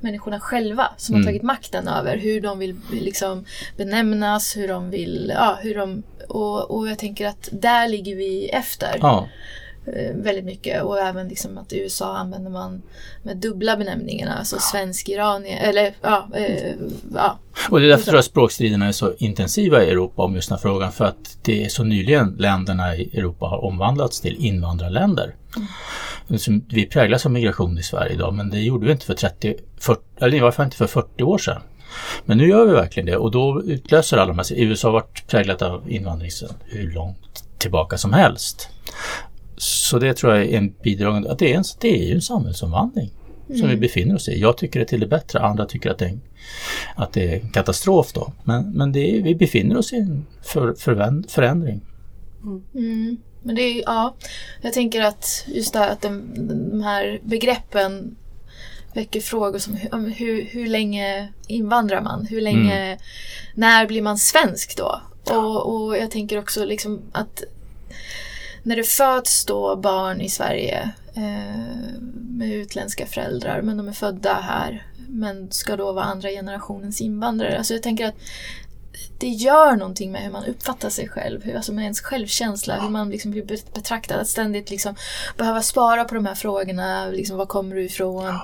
[0.00, 1.26] människorna själva som Mm.
[1.26, 3.44] har tagit makten över hur de vill liksom
[3.76, 8.48] benämnas, hur de vill, ja hur de och, och jag tänker att där ligger vi
[8.48, 9.28] efter Ja,
[10.14, 12.82] väldigt mycket och även liksom att i USA använder man
[13.22, 16.72] med dubbla benämningarna, alltså svensk, iranier, eller ja, eh,
[17.14, 17.38] ja.
[17.70, 20.58] och det är därför tror jag språkstriderna är så intensiva i Europa om just den
[20.58, 25.34] här frågan för att det är så nyligen länderna i Europa har omvandlats till invandrarländer.
[26.36, 29.54] Som Vi präglas av migration i Sverige idag men det gjorde vi inte för 30,
[29.78, 31.62] 40, eller i varje fall inte för 40 år sedan.
[32.24, 35.26] Men nu gör vi verkligen det och då utlöser alla de här, USA har varit
[35.26, 38.68] präglat av invandring sedan hur långt tillbaka som helst.
[39.62, 42.22] Så det tror jag är en bidragande, att det är, en, det är ju en
[42.22, 43.10] samhällsomvandling
[43.58, 44.40] som vi befinner oss i.
[44.40, 46.20] Jag tycker det är till det bättre, andra tycker att det är en,
[46.96, 48.32] att det är en katastrof då.
[48.44, 51.80] Men, men det är, vi befinner oss i en för, förvänd, förändring.
[52.74, 53.16] Mm.
[53.42, 54.14] Men det är, ja,
[54.62, 56.22] jag tänker att just det här att de,
[56.70, 58.16] de här begreppen
[58.94, 59.76] väcker frågor som
[60.16, 62.26] hur, hur, länge invandrar man?
[62.26, 62.98] Hur länge,
[63.54, 65.00] när blir man svensk då?
[65.30, 67.44] Och, och jag tänker också liksom att
[68.62, 74.34] när det föds då barn i Sverige eh, med utländska föräldrar men de är födda
[74.34, 77.58] här men ska då vara andra generationens invandrare.
[77.58, 78.14] Alltså jag tänker att
[79.18, 82.88] det gör någonting med hur man uppfattar sig själv, hur, alltså med ens självkänsla, hur
[82.88, 84.20] man liksom blir betraktad.
[84.20, 84.94] Att ständigt liksom
[85.36, 88.38] behöva svara på de här frågorna, liksom, var kommer du ifrån?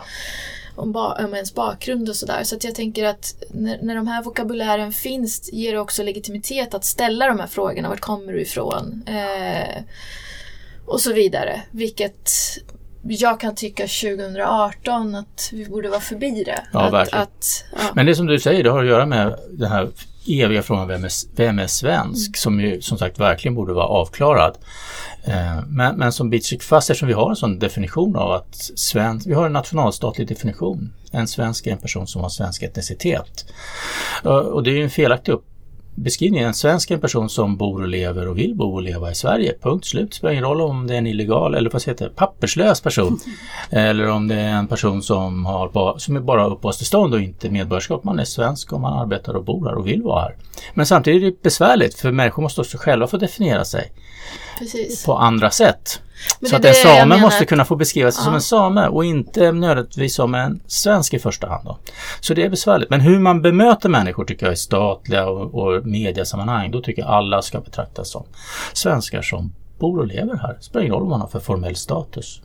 [0.78, 2.44] Om, ba, om ens bakgrund och sådär.
[2.44, 6.74] Så att jag tänker att när, när de här vokabulären finns ger det också legitimitet
[6.74, 7.88] att ställa de här frågorna.
[7.88, 9.04] Vart kommer du ifrån?
[9.06, 9.82] Eh,
[10.86, 11.62] och så vidare.
[11.70, 12.30] Vilket
[13.02, 16.62] jag kan tycka 2018 att vi borde vara förbi det.
[16.72, 17.22] Ja, att, verkligen.
[17.22, 17.78] Att, ja.
[17.94, 19.88] Men det som du säger, det har att göra med den här
[20.28, 22.28] eviga frågan vem är, vem är svensk?
[22.28, 22.34] Mm.
[22.34, 24.58] Som ju som sagt verkligen borde vara avklarad.
[25.24, 28.54] Eh, men, men som biter sig fast eftersom vi har en sån definition av att
[28.76, 30.92] svensk, vi har en nationalstatlig definition.
[31.12, 33.52] En svensk är en person som har svensk etnicitet.
[34.24, 35.44] Och det är ju en felaktig upp
[35.98, 36.46] beskrivningen.
[36.46, 39.14] En svensk är en person som bor och lever och vill bo och leva i
[39.14, 39.54] Sverige.
[39.62, 40.10] Punkt slut.
[40.10, 43.18] Det spelar ingen roll om det är en illegal eller vad heter papperslös person.
[43.70, 48.04] eller om det är en person som, har, som är bara uppehållstillstånd och inte medborgarskap.
[48.04, 50.36] Man är svensk och man arbetar och bor här och vill vara här.
[50.74, 53.92] Men samtidigt är det besvärligt för människor måste också själva få definiera sig.
[54.58, 55.04] Precis.
[55.04, 56.00] på andra sätt.
[56.40, 58.36] Men så att en same måste kunna få beskriva sig som Ja.
[58.36, 61.64] en same och inte nödvändigtvis som en svensk i första hand.
[61.64, 61.78] Då.
[62.20, 62.90] Så det är besvärligt.
[62.90, 67.10] Men hur man bemöter människor tycker jag i statliga och, och mediasammanhang, då tycker jag
[67.10, 68.24] alla ska betraktas som
[68.72, 70.54] svenskar som bor och lever här.
[70.54, 72.42] Det spelar ingen roll vad man har för formell status,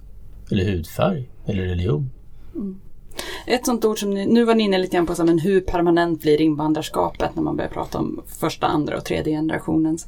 [0.51, 2.09] eller hudfärg, eller religion.
[3.45, 6.21] Ett sånt ord som ni, nu var ni inne lite grann på men hur permanent
[6.21, 10.07] blir invandrarskapet när man börjar prata om första, andra och tredje generationens.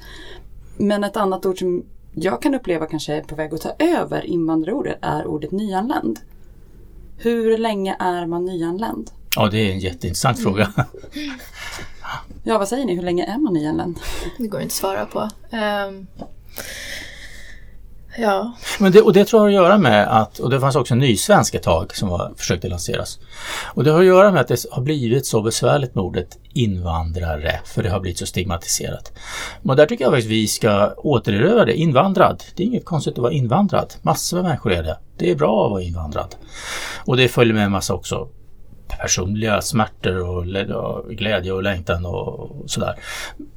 [0.78, 4.26] Men ett annat ord som jag kan uppleva kanske är på väg att ta över
[4.26, 6.20] invandrarordet är ordet nyanländ.
[7.18, 9.12] Hur länge är man nyanländ?
[9.36, 10.74] Ja, det är en jätteintressant fråga.
[12.44, 12.96] Ja, vad säger ni?
[12.96, 14.00] Hur länge är man nyanländ?
[14.38, 15.30] Det går inte att svara på.
[15.50, 16.08] Ehm,
[18.18, 20.76] ja, Men det, och det tror jag har att göra med att, och det fanns
[20.76, 23.20] också en ny svensk ett tag som var, försökte lanseras.
[23.74, 27.60] Och det har att göra med att det har blivit så besvärligt med ordet invandrare,
[27.66, 29.14] för det har blivit så stigmatiserat.
[29.64, 31.74] Och där tycker jag faktiskt vi ska återerövra det.
[31.74, 33.94] Invandrad, det är inget konstigt att vara invandrad.
[34.02, 34.98] Massor med människor är det.
[35.18, 36.36] Det är bra att vara invandrad.
[37.06, 38.28] Och det följer med en massa också
[38.88, 40.46] personliga smärtor och
[41.10, 42.96] glädje och längtan och sådär.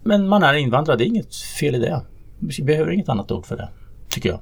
[0.03, 2.03] Men man är invandrad, det är inget fel i det.
[2.39, 3.69] Vi behöver inget annat ord för det,
[4.09, 4.41] tycker jag.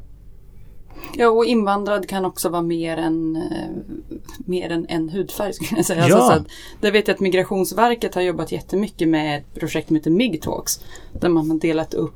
[1.14, 4.02] Ja, och invandrad kan också vara mer än, eh,
[4.36, 5.52] mer än en hudfärg.
[5.52, 6.08] Skulle jag säga.
[6.08, 6.16] Ja.
[6.16, 6.46] Alltså, så att,
[6.80, 10.80] där vet jag att Migrationsverket har jobbat jättemycket med ett projekt som heter MIG-talks.
[11.20, 12.14] Där man har delat upp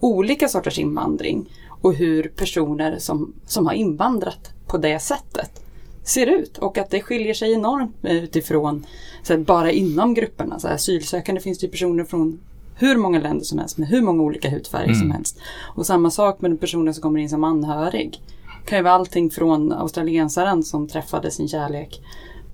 [0.00, 1.50] olika sorters invandring
[1.82, 5.64] och hur personer som, som har invandrat på det sättet
[6.04, 6.58] ser ut.
[6.58, 8.86] Och att det skiljer sig enormt utifrån,
[9.22, 10.58] så här, bara inom grupperna.
[10.58, 12.40] Så här, asylsökande finns det ju personer från
[12.78, 15.38] hur många länder som helst med hur många olika hudfärger som helst.
[15.76, 18.22] Och samma sak med personer som kommer in som anhörig.
[18.64, 22.00] Det kan ju vara allting från australiensaren som träffade sin kärlek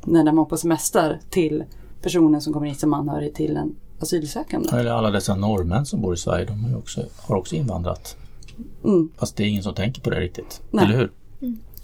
[0.05, 1.65] när den var på semester till
[2.03, 4.69] personen som kommer in som anhörig till en asylsökande.
[4.73, 8.17] Eller alla dessa norrmän som bor i Sverige, de har, också, har också invandrat.
[8.85, 9.09] Mm.
[9.17, 10.63] Fast det är ingen som tänker på det riktigt.
[10.71, 10.85] Nej.
[10.85, 11.11] Eller hur?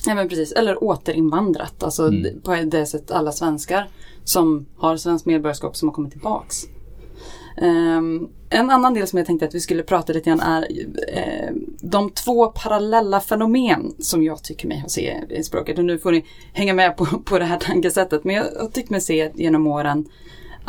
[0.06, 1.82] Ja men precis, eller återinvandrat.
[1.82, 2.40] Alltså Mm.
[2.40, 3.88] på det sättet alla svenskar
[4.24, 6.64] som har svenskt medborgarskap som har kommit tillbaks.
[7.56, 10.66] Ehm, en annan del som jag tänkte att vi skulle prata lite grann är
[11.08, 15.78] eh, de två parallella fenomen som jag tycker mig ha se i språket.
[15.78, 18.24] Och nu får ni hänga med på, på det här tankesättet.
[18.24, 20.08] Men jag har tyckt mig se genom åren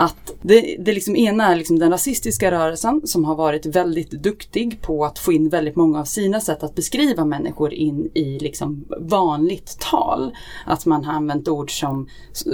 [0.02, 4.82] att det, det liksom ena är liksom den rasistiska rörelsen som har varit väldigt duktig
[4.82, 8.86] på att få in väldigt många av sina sätt att beskriva människor in i liksom
[9.00, 10.36] vanligt tal.
[10.66, 12.08] Att man har använt ord som,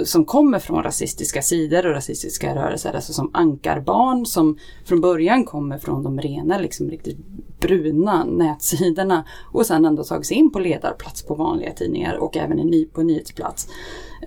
[0.04, 5.78] som kommer från rasistiska sidor och rasistiska rörelser, alltså som ankarbarn som från början kommer
[5.78, 7.18] från de rena, liksom riktigt
[7.60, 12.56] bruna nätsidorna och sen ändå tagit sig in på ledarplats på vanliga tidningar och även
[12.56, 13.68] ny, på nyhetsplats.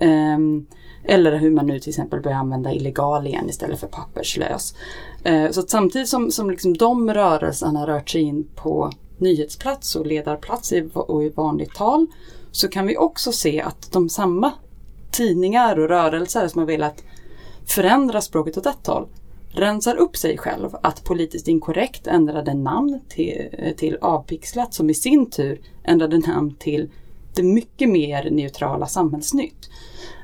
[0.00, 0.66] Um,
[1.04, 4.74] eller hur man nu till exempel börjar använda illegal igen istället för papperslös.
[5.24, 9.96] Eh, så att samtidigt som, som liksom de rörelserna har rört sig in på nyhetsplats
[9.96, 12.06] och ledarplats och i vanligt tal
[12.50, 14.52] så kan vi också se att de samma
[15.10, 17.04] tidningar och rörelser som har velat
[17.66, 19.08] förändra språket åt ett håll
[19.54, 20.70] rensar upp sig själv.
[20.82, 26.54] Att politiskt inkorrekt ändrade namn till, eh, till avpixlat som i sin tur ändrade namn
[26.54, 26.90] till
[27.34, 29.70] det mycket mer neutrala samhällsnytt.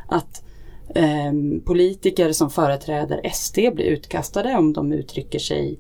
[0.09, 0.43] Att
[0.95, 5.79] Ehm, politiker som företräder SD blir utkastade om de uttrycker sig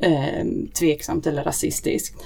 [0.00, 2.22] ehm, tveksamt eller rasistiskt.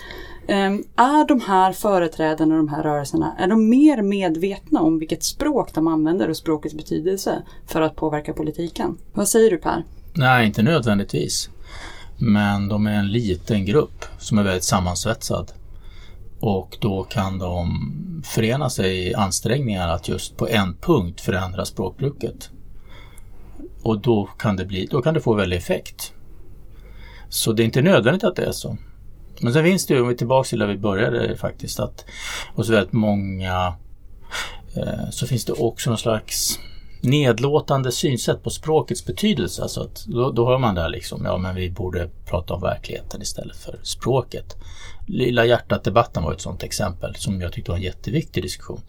[0.48, 5.24] Ehm, är de här företrädarna och de här rörelserna, är de mer medvetna om vilket
[5.24, 8.98] språk de använder och språkets betydelse för att påverka politiken?
[9.12, 9.84] Vad säger du Per?
[10.14, 11.50] Nej, inte nödvändigtvis.
[12.18, 15.52] Men de är en liten grupp som är väldigt sammansvetsad.
[16.40, 22.50] Och då kan de förena sig i ansträngningar att just på en punkt förändra språkbruket.
[23.82, 26.12] Och då kan det, bli, då kan det få väldig effekt.
[27.28, 28.76] Så det är inte nödvändigt att det är så.
[29.40, 32.04] Men sen finns det ju, om vi är tillbaka till där vi började faktiskt, att
[32.54, 33.74] hos väldigt många
[34.76, 36.58] eh, så finns det också någon slags
[37.00, 39.62] nedlåtande synsätt på språkets betydelse.
[39.62, 43.22] Alltså att då, då hör man där liksom, ja men vi borde prata om verkligheten
[43.22, 44.56] istället för språket.
[45.06, 48.80] Lilla hjärtat-debatten var ett sådant exempel som jag tyckte var en jätteviktig diskussion.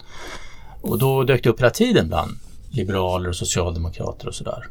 [0.80, 2.30] Och då dök det upp hela tiden bland
[2.70, 4.68] liberaler och socialdemokrater och sådär.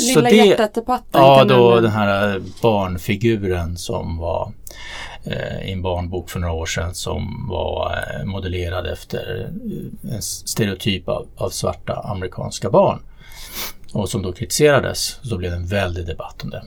[0.00, 1.20] Lilla det, hjärtat-debatten?
[1.22, 4.52] Ja, kan då du- den här barnfiguren som var
[5.24, 9.40] eh, i en barnbok för några år sedan som var eh, modellerad efter
[10.04, 13.02] eh, en stereotyp av, av svarta amerikanska barn.
[13.92, 15.18] Och som då kritiserades.
[15.22, 16.62] Så blev det en väldig debatt om det.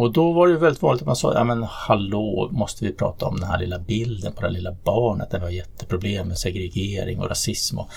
[0.00, 3.26] Och då var det väldigt vanligt att man sa, ja men hallå, måste vi prata
[3.26, 7.20] om den här lilla bilden på det lilla barnet där vi har jätteproblem med segregering
[7.20, 7.78] och rasism.
[7.78, 7.88] Och,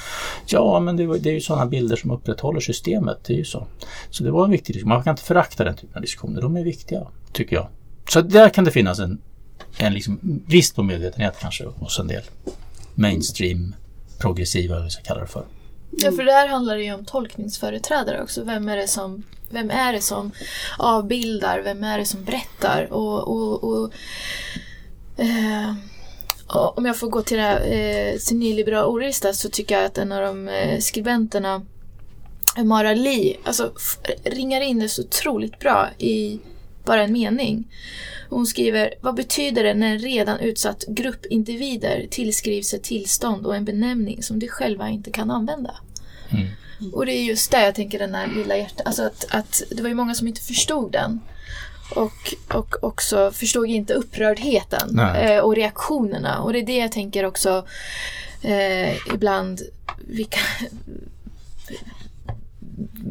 [0.45, 3.67] ja, men det, det är ju sådana bilder som upprätthåller systemet, det är ju så.
[4.09, 4.89] Så det var en viktig diskussion.
[4.89, 7.67] Man kan inte förakta den typen av diskussioner, de är viktiga, tycker jag.
[8.09, 9.21] Så där kan det finnas en,
[9.77, 12.23] en liksom brist på medvetenhet kanske hos en del
[12.95, 13.75] mainstream
[14.19, 15.43] progressiva, eller vad vi ska kalla det för.
[15.97, 18.43] Ja, för där handlar det ju om tolkningsföreträdare också.
[18.43, 20.31] Vem är det som, vem är det som
[20.77, 21.59] avbildar?
[21.59, 22.93] Vem är det som berättar?
[22.93, 23.93] Och, och, och,
[25.17, 25.73] eh,
[26.47, 29.97] om jag får gå till, det, här, eh, till nyliberal ordlista så tycker jag att
[29.97, 31.65] en av de eh, skribenterna,
[32.57, 33.71] Mara Li, alltså
[34.23, 36.39] ringar in det så otroligt bra i
[36.85, 37.67] bara en mening.
[38.29, 43.55] Hon skriver, vad betyder det när en redan utsatt grupp individer tillskrivs ett tillstånd och
[43.55, 45.75] en benämning som de själva inte kan använda?
[46.33, 46.93] Mm.
[46.93, 49.81] Och det är just där jag tänker den här lilla hjärtat, alltså att, att det
[49.81, 51.21] var ju många som inte förstod den.
[51.95, 56.41] Och, och också förstod inte upprördheten eh, och reaktionerna.
[56.41, 57.65] Och det är det jag tänker också
[58.41, 59.61] eh, ibland
[59.97, 60.39] vilka...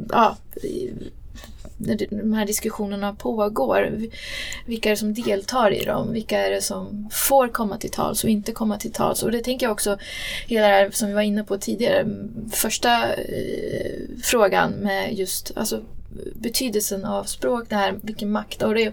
[0.09, 0.37] ja,
[2.11, 3.99] de här diskussionerna pågår.
[4.67, 6.13] Vilka är det som deltar i dem?
[6.13, 9.23] Vilka är det som får komma till tals och inte komma till tals?
[9.23, 9.99] Och det tänker jag också,
[10.47, 12.07] hela det här som vi var inne på tidigare,
[12.53, 15.81] första eh, frågan med just alltså,
[16.35, 18.93] betydelsen av språk, det här, vilken makt, och det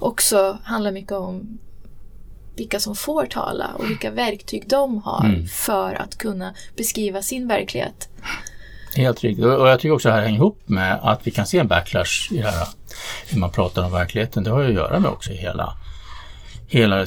[0.00, 1.58] också handlar mycket om
[2.56, 5.46] vilka som får tala och vilka verktyg de har Mm.
[5.46, 8.08] för att kunna beskriva sin verklighet.
[8.96, 9.44] Helt riktigt.
[9.44, 11.68] Och jag tycker också att det här hänger ihop med att vi kan se en
[11.68, 12.68] backlash i det här
[13.28, 14.44] hur man pratar om verkligheten.
[14.44, 15.76] Det har ju att göra med också hela,
[16.68, 17.06] hela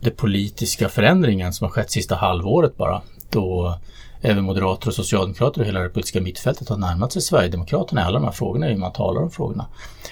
[0.00, 3.02] den politiska förändringen som har skett sista halvåret bara.
[3.30, 3.78] Då
[4.20, 8.18] även moderater och socialdemokrater och hela det politiska mittfältet har närmat sig Sverigedemokraterna i alla
[8.18, 9.66] de här frågorna, hur man talar om frågorna.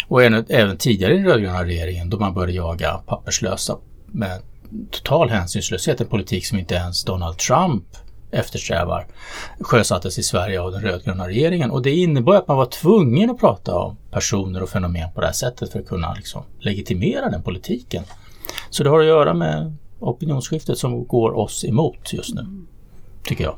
[0.08, 4.42] Och även, även tidigare i den rödgröna regeringen då man började jaga papperslösa med
[4.90, 7.84] total hänsynslöshet, en politik som inte ens Donald Trump
[8.30, 9.06] eftersträvar
[9.60, 13.38] sjösattes i Sverige av den rödgröna regeringen och det innebar att man var tvungen att
[13.38, 17.42] prata om personer och fenomen på det här sättet för att kunna liksom legitimera den
[17.42, 18.04] politiken.
[18.70, 22.46] Så det har att göra med opinionsskiftet som går oss emot just nu,
[23.24, 23.56] tycker jag.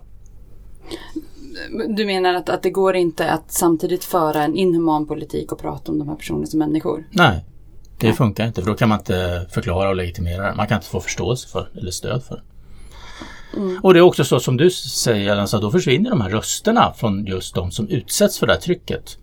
[1.88, 5.92] Du menar att, att det går inte att samtidigt föra en inhuman politik och prata
[5.92, 7.08] om de här personerna som människor?
[7.11, 7.44] Nej,
[7.98, 10.54] det funkar inte för då kan man inte förklara och legitimera det.
[10.54, 12.42] Man kan inte få förståelse för eller stöd för.
[13.82, 17.26] Och det är också så som du säger, alltså, då försvinner de här rösterna från
[17.26, 19.18] just de som utsätts för det här trycket.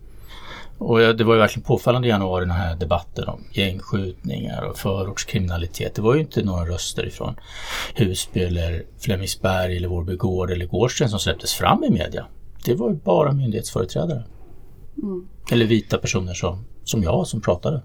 [0.78, 5.94] Och det var ju verkligen påfallande i januari den här debatten om gängskjutningar och förortskriminalitet.
[5.94, 7.34] Det var ju inte några röster ifrån
[7.94, 12.26] Husby eller Flemingsberg eller Vårby Gård eller Gårdsten som släpptes fram i media.
[12.64, 14.24] Det var ju bara myndighetsföreträdare.
[15.52, 17.82] Eller vita personer som, som jag som pratade.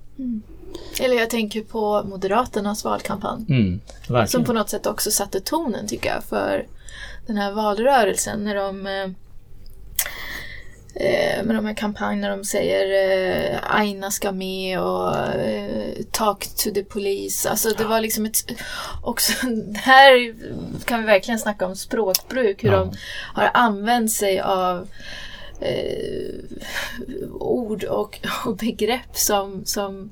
[0.99, 3.45] Eller jag tänker på Moderaternas valkampanj.
[3.49, 3.81] Mm.
[4.27, 6.65] Som på något sätt också satte tonen tycker jag för
[7.27, 9.10] den här valrörelsen när de eh,
[10.95, 12.86] eh, med de här kampanjerna de säger
[13.53, 17.49] eh, Aina ska med och eh, Talk to the police.
[17.49, 18.51] Alltså det var liksom ett
[19.03, 19.34] också
[19.75, 20.36] här
[20.86, 22.63] kan vi verkligen snacka om språkbruk.
[22.63, 22.77] Hur Ja.
[22.79, 22.91] de
[23.34, 24.88] har använt sig av
[25.62, 26.39] eh,
[27.39, 30.12] ord och, och begrepp som, som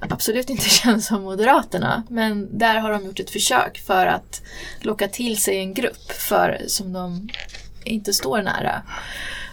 [0.00, 2.02] absolut inte känns som Moderaterna.
[2.08, 4.42] Men där har de gjort ett försök för att
[4.80, 7.28] locka till sig en grupp för, som de
[7.84, 8.82] inte står nära.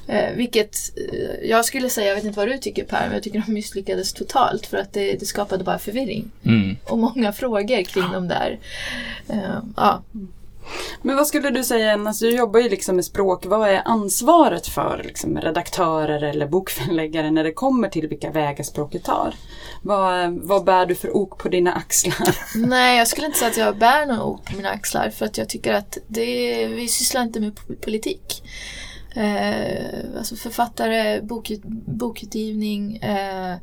[0.08, 3.24] Eh, vilket eh, jag skulle säga, jag vet inte vad du tycker Per, men jag
[3.24, 6.32] tycker de misslyckades totalt för att det, det skapade bara förvirring.
[6.44, 6.78] Mm.
[6.84, 8.60] Och många frågor kring de där.
[9.30, 10.04] Eh, ja.
[11.02, 14.68] Men vad skulle du säga, alltså, du jobbar ju liksom med språk, vad är ansvaret
[14.68, 19.34] för liksom, redaktörer eller bokförläggare när det kommer till vilka vägar språket tar?
[19.82, 22.36] Vad, vad bär du för ok på dina axlar?
[22.68, 25.38] Nej, jag skulle inte säga att jag bär någon ok på mina axlar för att
[25.38, 28.44] jag tycker att det, vi sysslar inte med politik.
[29.16, 31.52] Eh, alltså författare, bok,
[31.86, 32.98] bokutgivning.
[32.98, 33.56] Eh,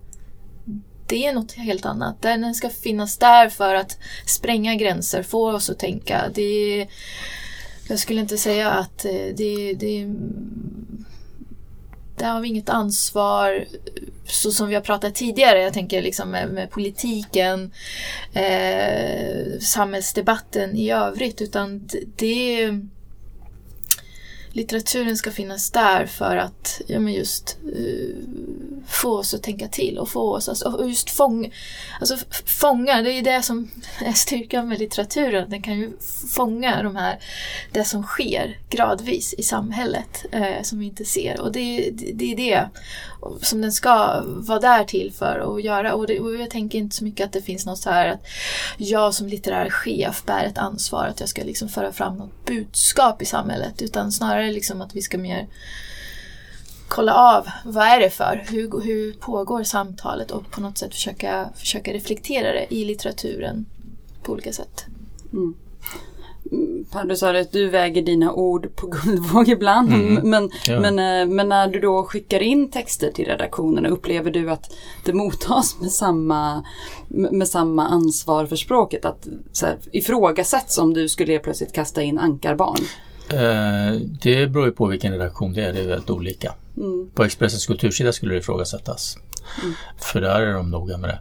[1.13, 2.23] det är något helt annat.
[2.23, 6.31] Den ska finnas där för att spränga gränser, få oss att tänka.
[6.35, 6.87] Det
[7.89, 10.07] jag skulle inte säga att eh, det, det
[12.17, 13.65] där har vi inget ansvar
[14.25, 15.63] så som vi har pratat tidigare.
[15.63, 17.73] Jag tänker liksom med, med politiken,
[18.33, 21.43] eh, samhällsdebatten i övrigt.
[21.43, 22.71] Utan det,
[24.53, 28.17] litteraturen ska finnas där för att ja, men just uh,
[28.87, 31.51] få oss att tänka till och få oss alltså, och just fånga,
[32.01, 33.71] alltså fånga, det är ju det som
[34.05, 35.51] är styrkan med litteraturen.
[35.51, 35.93] Den kan ju
[36.35, 37.19] fånga de här,
[37.73, 42.33] det som sker gradvis i samhället eh, som vi inte ser och det, det, det,
[42.33, 42.69] är det
[43.43, 46.97] som den ska vara där till för att göra och, det, och jag tänker inte
[46.97, 48.21] så mycket att det finns något så här att
[48.77, 53.23] jag som litterär chef bär ett ansvar att jag ska liksom föra fram något budskap
[53.23, 55.49] i samhället utan snarare snarare liksom att vi ska mer
[56.89, 58.45] kolla av vad är det för?
[58.49, 63.67] Hur, hur pågår samtalet och på något sätt försöka, försöka reflektera det i litteraturen
[64.23, 64.87] på olika sätt.
[65.33, 65.55] Mm.
[66.93, 69.93] Per, du sa att du väger dina ord på guldvåg ibland.
[69.93, 70.31] Mm.
[70.31, 70.81] Men, ja.
[70.81, 74.71] men, eh, men när du då skickar in texter till redaktionerna upplever du att
[75.05, 76.65] det mottas med samma,
[77.09, 79.05] med samma ansvar för språket?
[79.05, 82.85] Att så här, ifrågasätts om du skulle plötsligt kasta in ankarbarn?
[83.31, 86.55] Eh, det beror ju på vilken redaktion det är, det är väldigt olika.
[86.77, 87.11] Mm.
[87.15, 89.17] På Expressens kultursida skulle det ifrågasättas.
[89.63, 89.75] Mm.
[89.99, 91.19] För där är de noga med det.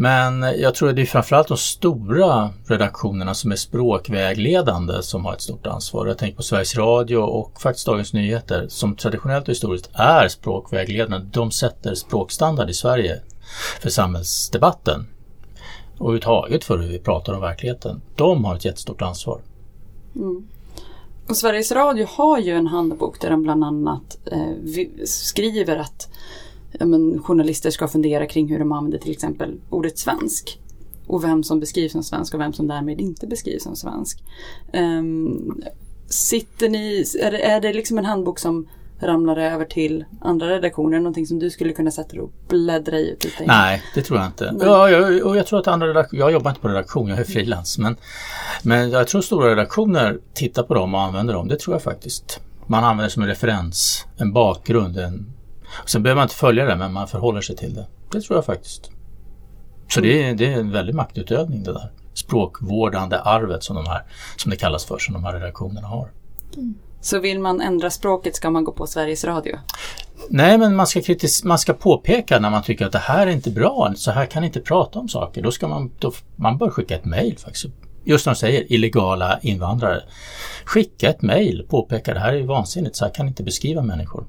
[0.00, 5.32] Men jag tror att det är framförallt de stora redaktionerna som är språkvägledande som har
[5.32, 6.06] ett stort ansvar.
[6.06, 11.28] Jag tänker på Sveriges Radio och faktiskt Dagens Nyheter som traditionellt och historiskt är språkvägledande.
[11.32, 13.20] De sätter språkstandard i Sverige
[13.80, 15.06] för samhällsdebatten
[15.98, 18.02] och överhuvudtaget för hur vi pratar om verkligheten.
[18.16, 19.40] De har ett jättestort ansvar.
[20.16, 20.48] Mm.
[21.30, 24.74] Och Sveriges Radio har ju en handbok där de bland annat eh,
[25.04, 26.08] skriver att
[26.72, 30.60] ja, men, journalister ska fundera kring hur de använder till exempel ordet svensk.
[31.06, 34.22] Och vem som beskrivs som svensk och vem som därmed inte beskrivs som svensk.
[34.72, 35.62] Um,
[36.08, 38.68] sitter ni, är det, är det liksom en handbok som
[39.02, 40.98] ramlar över till andra redaktioner?
[40.98, 43.14] Någonting som du skulle kunna sätta dig och bläddra i?
[43.14, 44.54] Och titta Nej, det tror jag inte.
[44.60, 47.24] Ja, jag, och jag tror att andra redaktioner, jag jobbar inte på redaktion, jag är
[47.24, 47.78] frilans.
[47.78, 47.96] Men,
[48.62, 52.40] men jag tror stora redaktioner tittar på dem och använder dem, det tror jag faktiskt.
[52.66, 54.98] Man använder det som en referens, en bakgrund.
[54.98, 55.32] En,
[55.86, 57.86] sen behöver man inte följa det, men man förhåller sig till det.
[58.12, 58.90] Det tror jag faktiskt.
[59.88, 64.02] Så det, är, det är en väldig maktutövning det där språkvårdande arvet som de här,
[64.36, 66.10] som det kallas för, som de här redaktionerna har.
[66.56, 66.74] Mm.
[67.00, 69.58] Så vill man ändra språket ska man gå på Sveriges Radio?
[70.28, 73.30] Nej, men man ska, kritis- man ska påpeka när man tycker att det här är
[73.30, 75.42] inte bra, så här kan inte prata om saker.
[75.42, 77.66] Då ska man, då, man bör skicka ett mejl faktiskt.
[78.04, 80.02] Just som de säger, illegala invandrare.
[80.64, 84.26] Skicka ett mejl, påpeka det här är vansinnigt, så här kan inte beskriva människor.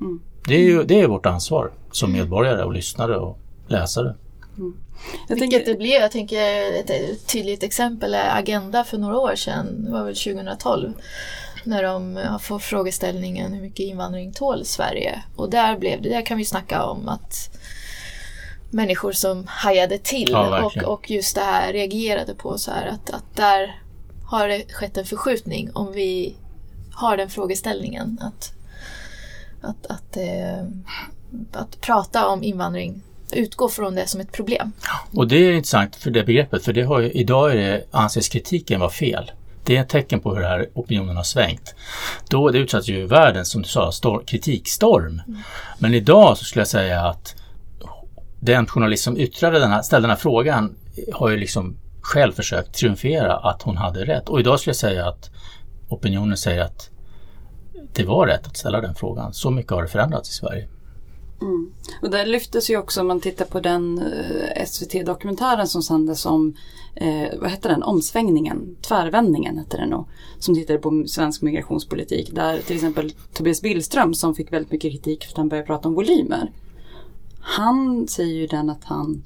[0.00, 0.20] Mm.
[0.48, 3.38] Det, är ju, det är vårt ansvar som medborgare och lyssnare och
[3.68, 4.14] läsare.
[4.58, 4.76] Mm.
[5.28, 5.72] Jag Vilket tänker...
[5.72, 10.04] det blev, jag tänker ett tydligt exempel är Agenda för några år sedan, det var
[10.04, 10.92] väl 2012
[11.64, 15.22] när de får frågeställningen hur mycket invandring tål Sverige?
[15.36, 17.58] Och där blev det, där kan vi snacka om att
[18.70, 23.10] människor som hajade till ja, och, och just det här reagerade på så här att,
[23.10, 23.80] att där
[24.30, 26.36] har det skett en förskjutning om vi
[26.92, 28.18] har den frågeställningen.
[28.20, 28.52] Att,
[29.60, 30.64] att, att, eh,
[31.52, 33.02] att prata om invandring
[33.32, 34.72] utgå från det som ett problem.
[35.14, 38.28] Och det är intressant för det begreppet, för det har ju, idag är det, anses
[38.28, 39.30] kritiken vara fel.
[39.64, 41.74] Det är ett tecken på hur den här opinionen har svängt.
[42.30, 45.22] Då det utsattes ju världen, som du sa, stor, kritikstorm.
[45.26, 45.40] Mm.
[45.78, 47.34] Men idag så skulle jag säga att
[48.40, 50.76] den journalist som yttrade den här, ställde den här frågan
[51.12, 54.28] har ju liksom själv försökt triumfera att hon hade rätt.
[54.28, 55.30] Och idag skulle jag säga att
[55.88, 56.90] opinionen säger att
[57.92, 59.32] det var rätt att ställa den frågan.
[59.32, 60.68] Så mycket har det förändrats i Sverige.
[61.40, 61.72] Mm.
[62.02, 66.54] Och där lyftes ju också, om man tittar på den eh, SVT-dokumentären som sändes om,
[66.94, 70.08] eh, vad hette den, omsvängningen, tvärvändningen hette den nog.
[70.38, 72.34] Som tittade på svensk migrationspolitik.
[72.34, 75.88] Där till exempel Tobias Billström som fick väldigt mycket kritik för att han började prata
[75.88, 76.50] om volymer.
[77.40, 79.22] Han säger ju den att han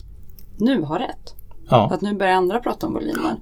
[0.56, 1.34] nu har rätt.
[1.68, 1.90] Ja.
[1.92, 3.36] Att nu börjar andra prata om volymer.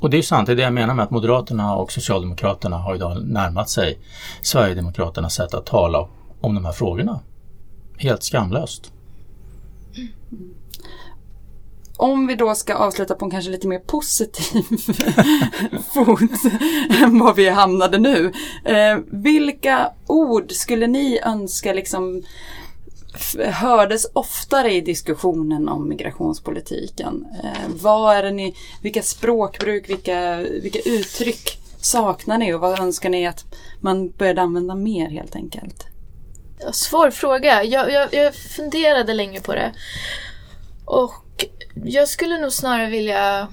[0.00, 2.94] Och det är sant, det är det jag menar med att Moderaterna och Socialdemokraterna har
[2.94, 3.98] idag närmat sig
[4.40, 6.08] Sverigedemokraternas sätt att tala
[6.40, 7.20] om de här frågorna
[7.98, 8.92] helt skamlöst.
[11.96, 14.62] Om vi då ska avsluta på en kanske lite mer positiv
[15.94, 16.20] fot
[17.02, 18.32] än vad vi hamnade nu.
[18.64, 22.22] Eh, vilka ord skulle ni önska liksom
[23.38, 27.26] hördes oftare i diskussionen om migrationspolitiken?
[27.44, 33.10] Eh, vad är det ni, vilka språkbruk, vilka, vilka uttryck saknar ni och vad önskar
[33.10, 33.44] ni att
[33.80, 35.86] man började använda mer helt enkelt?
[36.72, 37.64] Svår fråga.
[37.64, 39.72] Jag, jag, jag funderade länge på det.
[40.84, 41.44] Och
[41.84, 43.48] jag skulle nog snarare vilja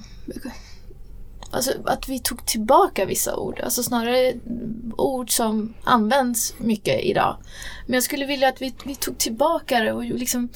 [1.54, 3.60] Alltså att vi tog tillbaka vissa ord.
[3.60, 4.34] Alltså snarare
[4.96, 7.36] ord som används mycket idag.
[7.86, 10.48] Men jag skulle vilja att vi, vi tog tillbaka det och liksom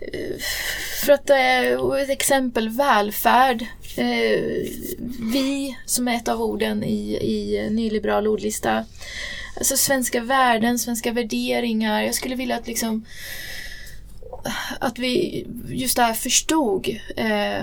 [0.00, 0.36] eh,
[1.04, 3.62] för att eh, ett exempel välfärd.
[3.96, 4.40] Eh,
[5.32, 8.84] vi som är ett av orden i, i nyliberal ordlista.
[9.56, 12.02] Alltså svenska värden, svenska värderingar.
[12.02, 13.04] Jag skulle vilja att liksom
[14.80, 17.62] att vi just det här förstod eh,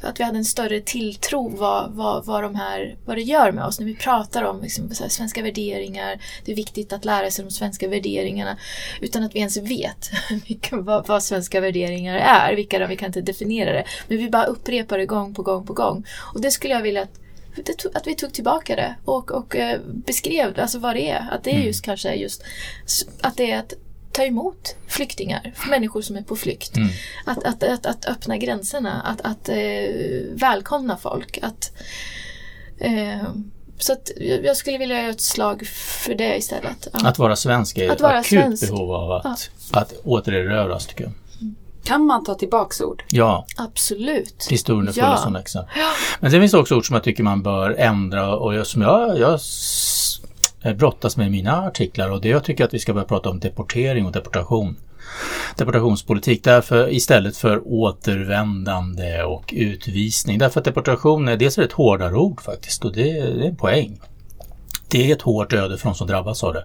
[0.00, 3.64] att vi hade en större tilltro vad, vad, vad, de här, vad det gör med
[3.64, 6.20] oss när vi pratar om liksom, här, svenska värderingar.
[6.44, 8.56] Det är viktigt att lära sig de svenska värderingarna
[9.00, 10.10] utan att vi ens vet
[10.48, 12.56] vilka, vad, vad svenska värderingar är.
[12.56, 13.84] Vilka de, vi kan inte definiera det.
[14.08, 16.06] Men vi bara upprepar det gång på gång på gång.
[16.34, 17.20] Och det skulle jag vilja att
[17.94, 21.28] att vi tog tillbaka det och, och eh, beskrev alltså vad det är.
[21.30, 21.66] Att det är mm.
[21.66, 22.42] just kanske just
[23.20, 23.74] att det är att
[24.12, 26.76] ta emot flyktingar, människor som är på flykt.
[26.76, 26.88] Mm.
[27.26, 29.56] Att, att, att, att, öppna gränserna, att, att eh,
[30.30, 31.38] välkomna folk.
[31.42, 31.72] Att,
[32.78, 33.22] eh,
[33.78, 34.10] så att
[34.44, 36.88] jag skulle vilja göra ett slag för det istället.
[36.92, 37.08] Ja.
[37.08, 38.70] Att vara svensk är ett akut svensk.
[38.70, 39.80] behov av att, ja.
[39.80, 41.12] att återerövras tycker jag.
[41.86, 43.02] Kan man ta tillbaks ord?
[43.08, 43.46] Ja.
[43.56, 44.46] Absolut.
[44.50, 45.74] Historien är full av sådana exempel.
[46.20, 49.18] Men sen finns det också ord som jag tycker man bör ändra och som jag,
[49.18, 49.40] jag
[50.76, 53.40] brottas med i mina artiklar och det jag tycker att vi ska börja prata om
[53.40, 54.76] deportering och deportation.
[55.56, 60.38] Deportationspolitik därför istället för återvändande och utvisning.
[60.38, 64.00] Därför att deportation är dels ett hårdare ord faktiskt och det, det är en poäng.
[64.88, 66.64] Det är ett hårt öde för de som drabbas av det.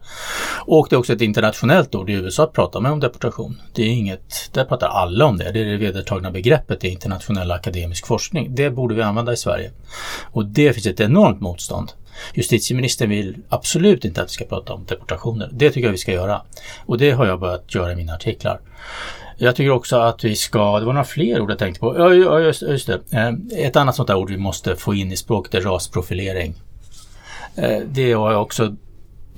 [0.65, 2.09] Och det är också ett internationellt ord.
[2.09, 3.61] I USA pratar man om deportation.
[3.73, 5.51] Det är inget, där pratar alla om det.
[5.51, 8.55] Det är det vedertagna begreppet i internationell akademisk forskning.
[8.55, 9.71] Det borde vi använda i Sverige.
[10.31, 11.91] Och det finns ett enormt motstånd.
[12.33, 15.49] Justitieministern vill absolut inte att vi ska prata om deportationer.
[15.53, 16.41] Det tycker jag vi ska göra.
[16.85, 18.59] Och det har jag börjat göra i mina artiklar.
[19.37, 21.97] Jag tycker också att vi ska, det var några fler ord jag tänkte på.
[21.97, 22.99] Ja, just, just det.
[23.11, 26.55] Eh, ett annat sånt där ord vi måste få in i språket är rasprofilering.
[27.55, 28.75] Eh, det har jag också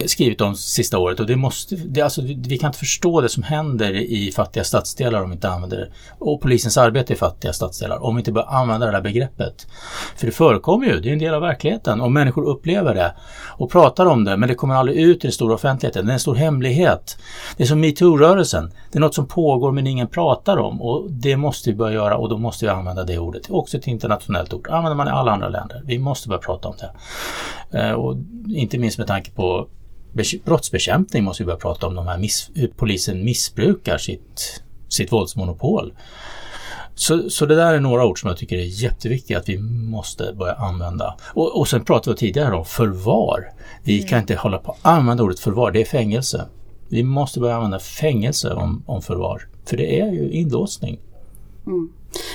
[0.05, 3.43] skrivit om sista året och det måste, det, alltså, vi kan inte förstå det som
[3.43, 5.87] händer i fattiga stadsdelar om vi inte använder det.
[6.19, 9.67] Och polisens arbete i fattiga stadsdelar om vi inte börjar använda det här begreppet.
[10.15, 13.13] För det förekommer ju, det är en del av verkligheten och människor upplever det
[13.57, 16.05] och pratar om det men det kommer aldrig ut i den stora offentligheten.
[16.05, 17.17] Det är en stor hemlighet.
[17.57, 18.71] Det är som metoo-rörelsen.
[18.91, 22.17] Det är något som pågår men ingen pratar om och det måste vi börja göra
[22.17, 23.49] och då måste vi använda det ordet.
[23.49, 24.67] Också ett internationellt ord.
[24.69, 25.81] använder man i alla andra länder.
[25.85, 26.91] Vi måste börja prata om det.
[27.79, 28.17] Eh, och
[28.47, 29.67] inte minst med tanke på
[30.45, 35.93] brottsbekämpning måste vi börja prata om de här miss, hur polisen missbrukar sitt, sitt våldsmonopol.
[36.95, 40.33] Så, så det där är några ord som jag tycker är jätteviktiga att vi måste
[40.33, 41.17] börja använda.
[41.33, 43.51] Och, och sen pratade vi tidigare om förvar.
[43.83, 44.07] Vi mm.
[44.07, 46.45] kan inte hålla på att använda ordet förvar, det är fängelse.
[46.89, 49.47] Vi måste börja använda fängelse om, om förvar.
[49.65, 50.99] För det är ju inlåsning.
[51.65, 51.89] Mm.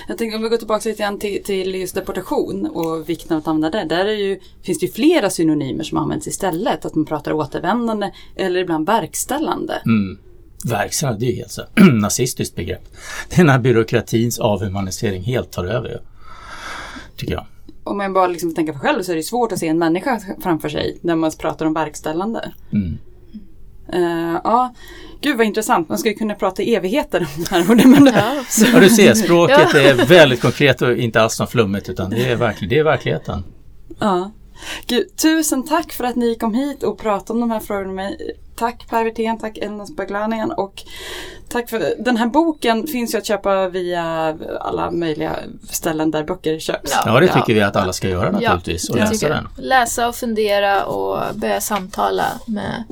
[0.08, 3.38] Jag tänker om vi går tillbaka lite grann till, till just deportation och vikten av
[3.38, 3.84] att använda det.
[3.84, 6.84] Där är ju, finns det ju flera synonymer som används istället.
[6.84, 9.82] Att man pratar återvändande eller ibland verkställande.
[9.86, 10.18] Mm.
[10.64, 11.62] Verkställande, det är ju helt så
[12.00, 12.82] nazistiskt begrepp.
[13.28, 16.00] Det är när byråkratins avhumanisering helt tar över.
[17.16, 17.46] Tycker jag.
[17.84, 20.20] Om man bara liksom tänker på själv så är det svårt att se en människa
[20.42, 22.52] framför sig när man pratar om verkställande.
[22.72, 22.98] Mm.
[23.94, 24.74] Uh, ja,
[25.20, 28.14] Gud vad intressant, man skulle kunna prata i evigheter om det här ordet.
[28.14, 28.34] ja.
[28.72, 29.80] ja, du ser, språket ja.
[29.80, 33.44] är väldigt konkret och inte alls något flummigt utan det är, verkligen, det är verkligheten.
[33.98, 34.30] Ja.
[34.86, 37.94] Gud, tusen tack för att ni kom hit och pratade om de här frågorna med
[37.94, 38.36] mig.
[38.56, 40.82] Tack Per Wirtén, tack Elnas Baglanian och
[41.48, 45.36] tack för den här boken finns ju att köpa via alla möjliga
[45.70, 46.92] ställen där böcker köps.
[46.94, 47.54] Ja, ja det tycker ja.
[47.54, 49.48] vi att alla ska göra naturligtvis och läsa den.
[49.56, 52.84] Läsa och fundera och börja samtala med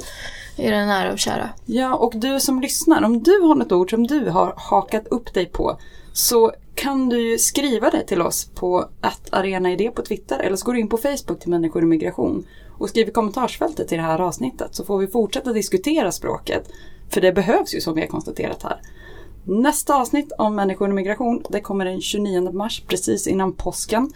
[0.56, 1.48] era nära och kära.
[1.64, 5.34] Ja, och du som lyssnar, om du har något ord som du har hakat upp
[5.34, 5.78] dig på
[6.12, 10.72] så kan du skriva det till oss på att arenaidé på Twitter eller så går
[10.72, 12.46] du in på Facebook till Människor och migration
[12.78, 16.68] och skriver kommentarsfältet till det här avsnittet så får vi fortsätta diskutera språket.
[17.08, 18.80] För det behövs ju som vi har konstaterat här.
[19.44, 24.12] Nästa avsnitt om människor och migration det kommer den 29 mars precis innan påsken.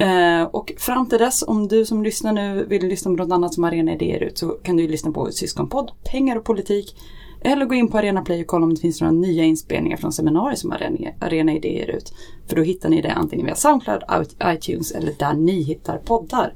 [0.00, 3.54] Eh, och fram till dess, om du som lyssnar nu vill lyssna på något annat
[3.54, 6.96] som Arena Idéer ut så kan du lyssna på Syskonpodd, Pengar och politik.
[7.40, 10.12] Eller gå in på Arena Play och kolla om det finns några nya inspelningar från
[10.12, 12.12] seminarier som Arena, Arena Idéer ut.
[12.46, 14.02] För då hittar ni det antingen via Soundcloud,
[14.44, 16.54] iTunes eller där ni hittar poddar.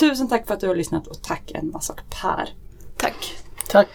[0.00, 2.48] Tusen tack för att du har lyssnat och tack en massa Per.
[2.96, 3.34] Tack.
[3.68, 3.88] Tack.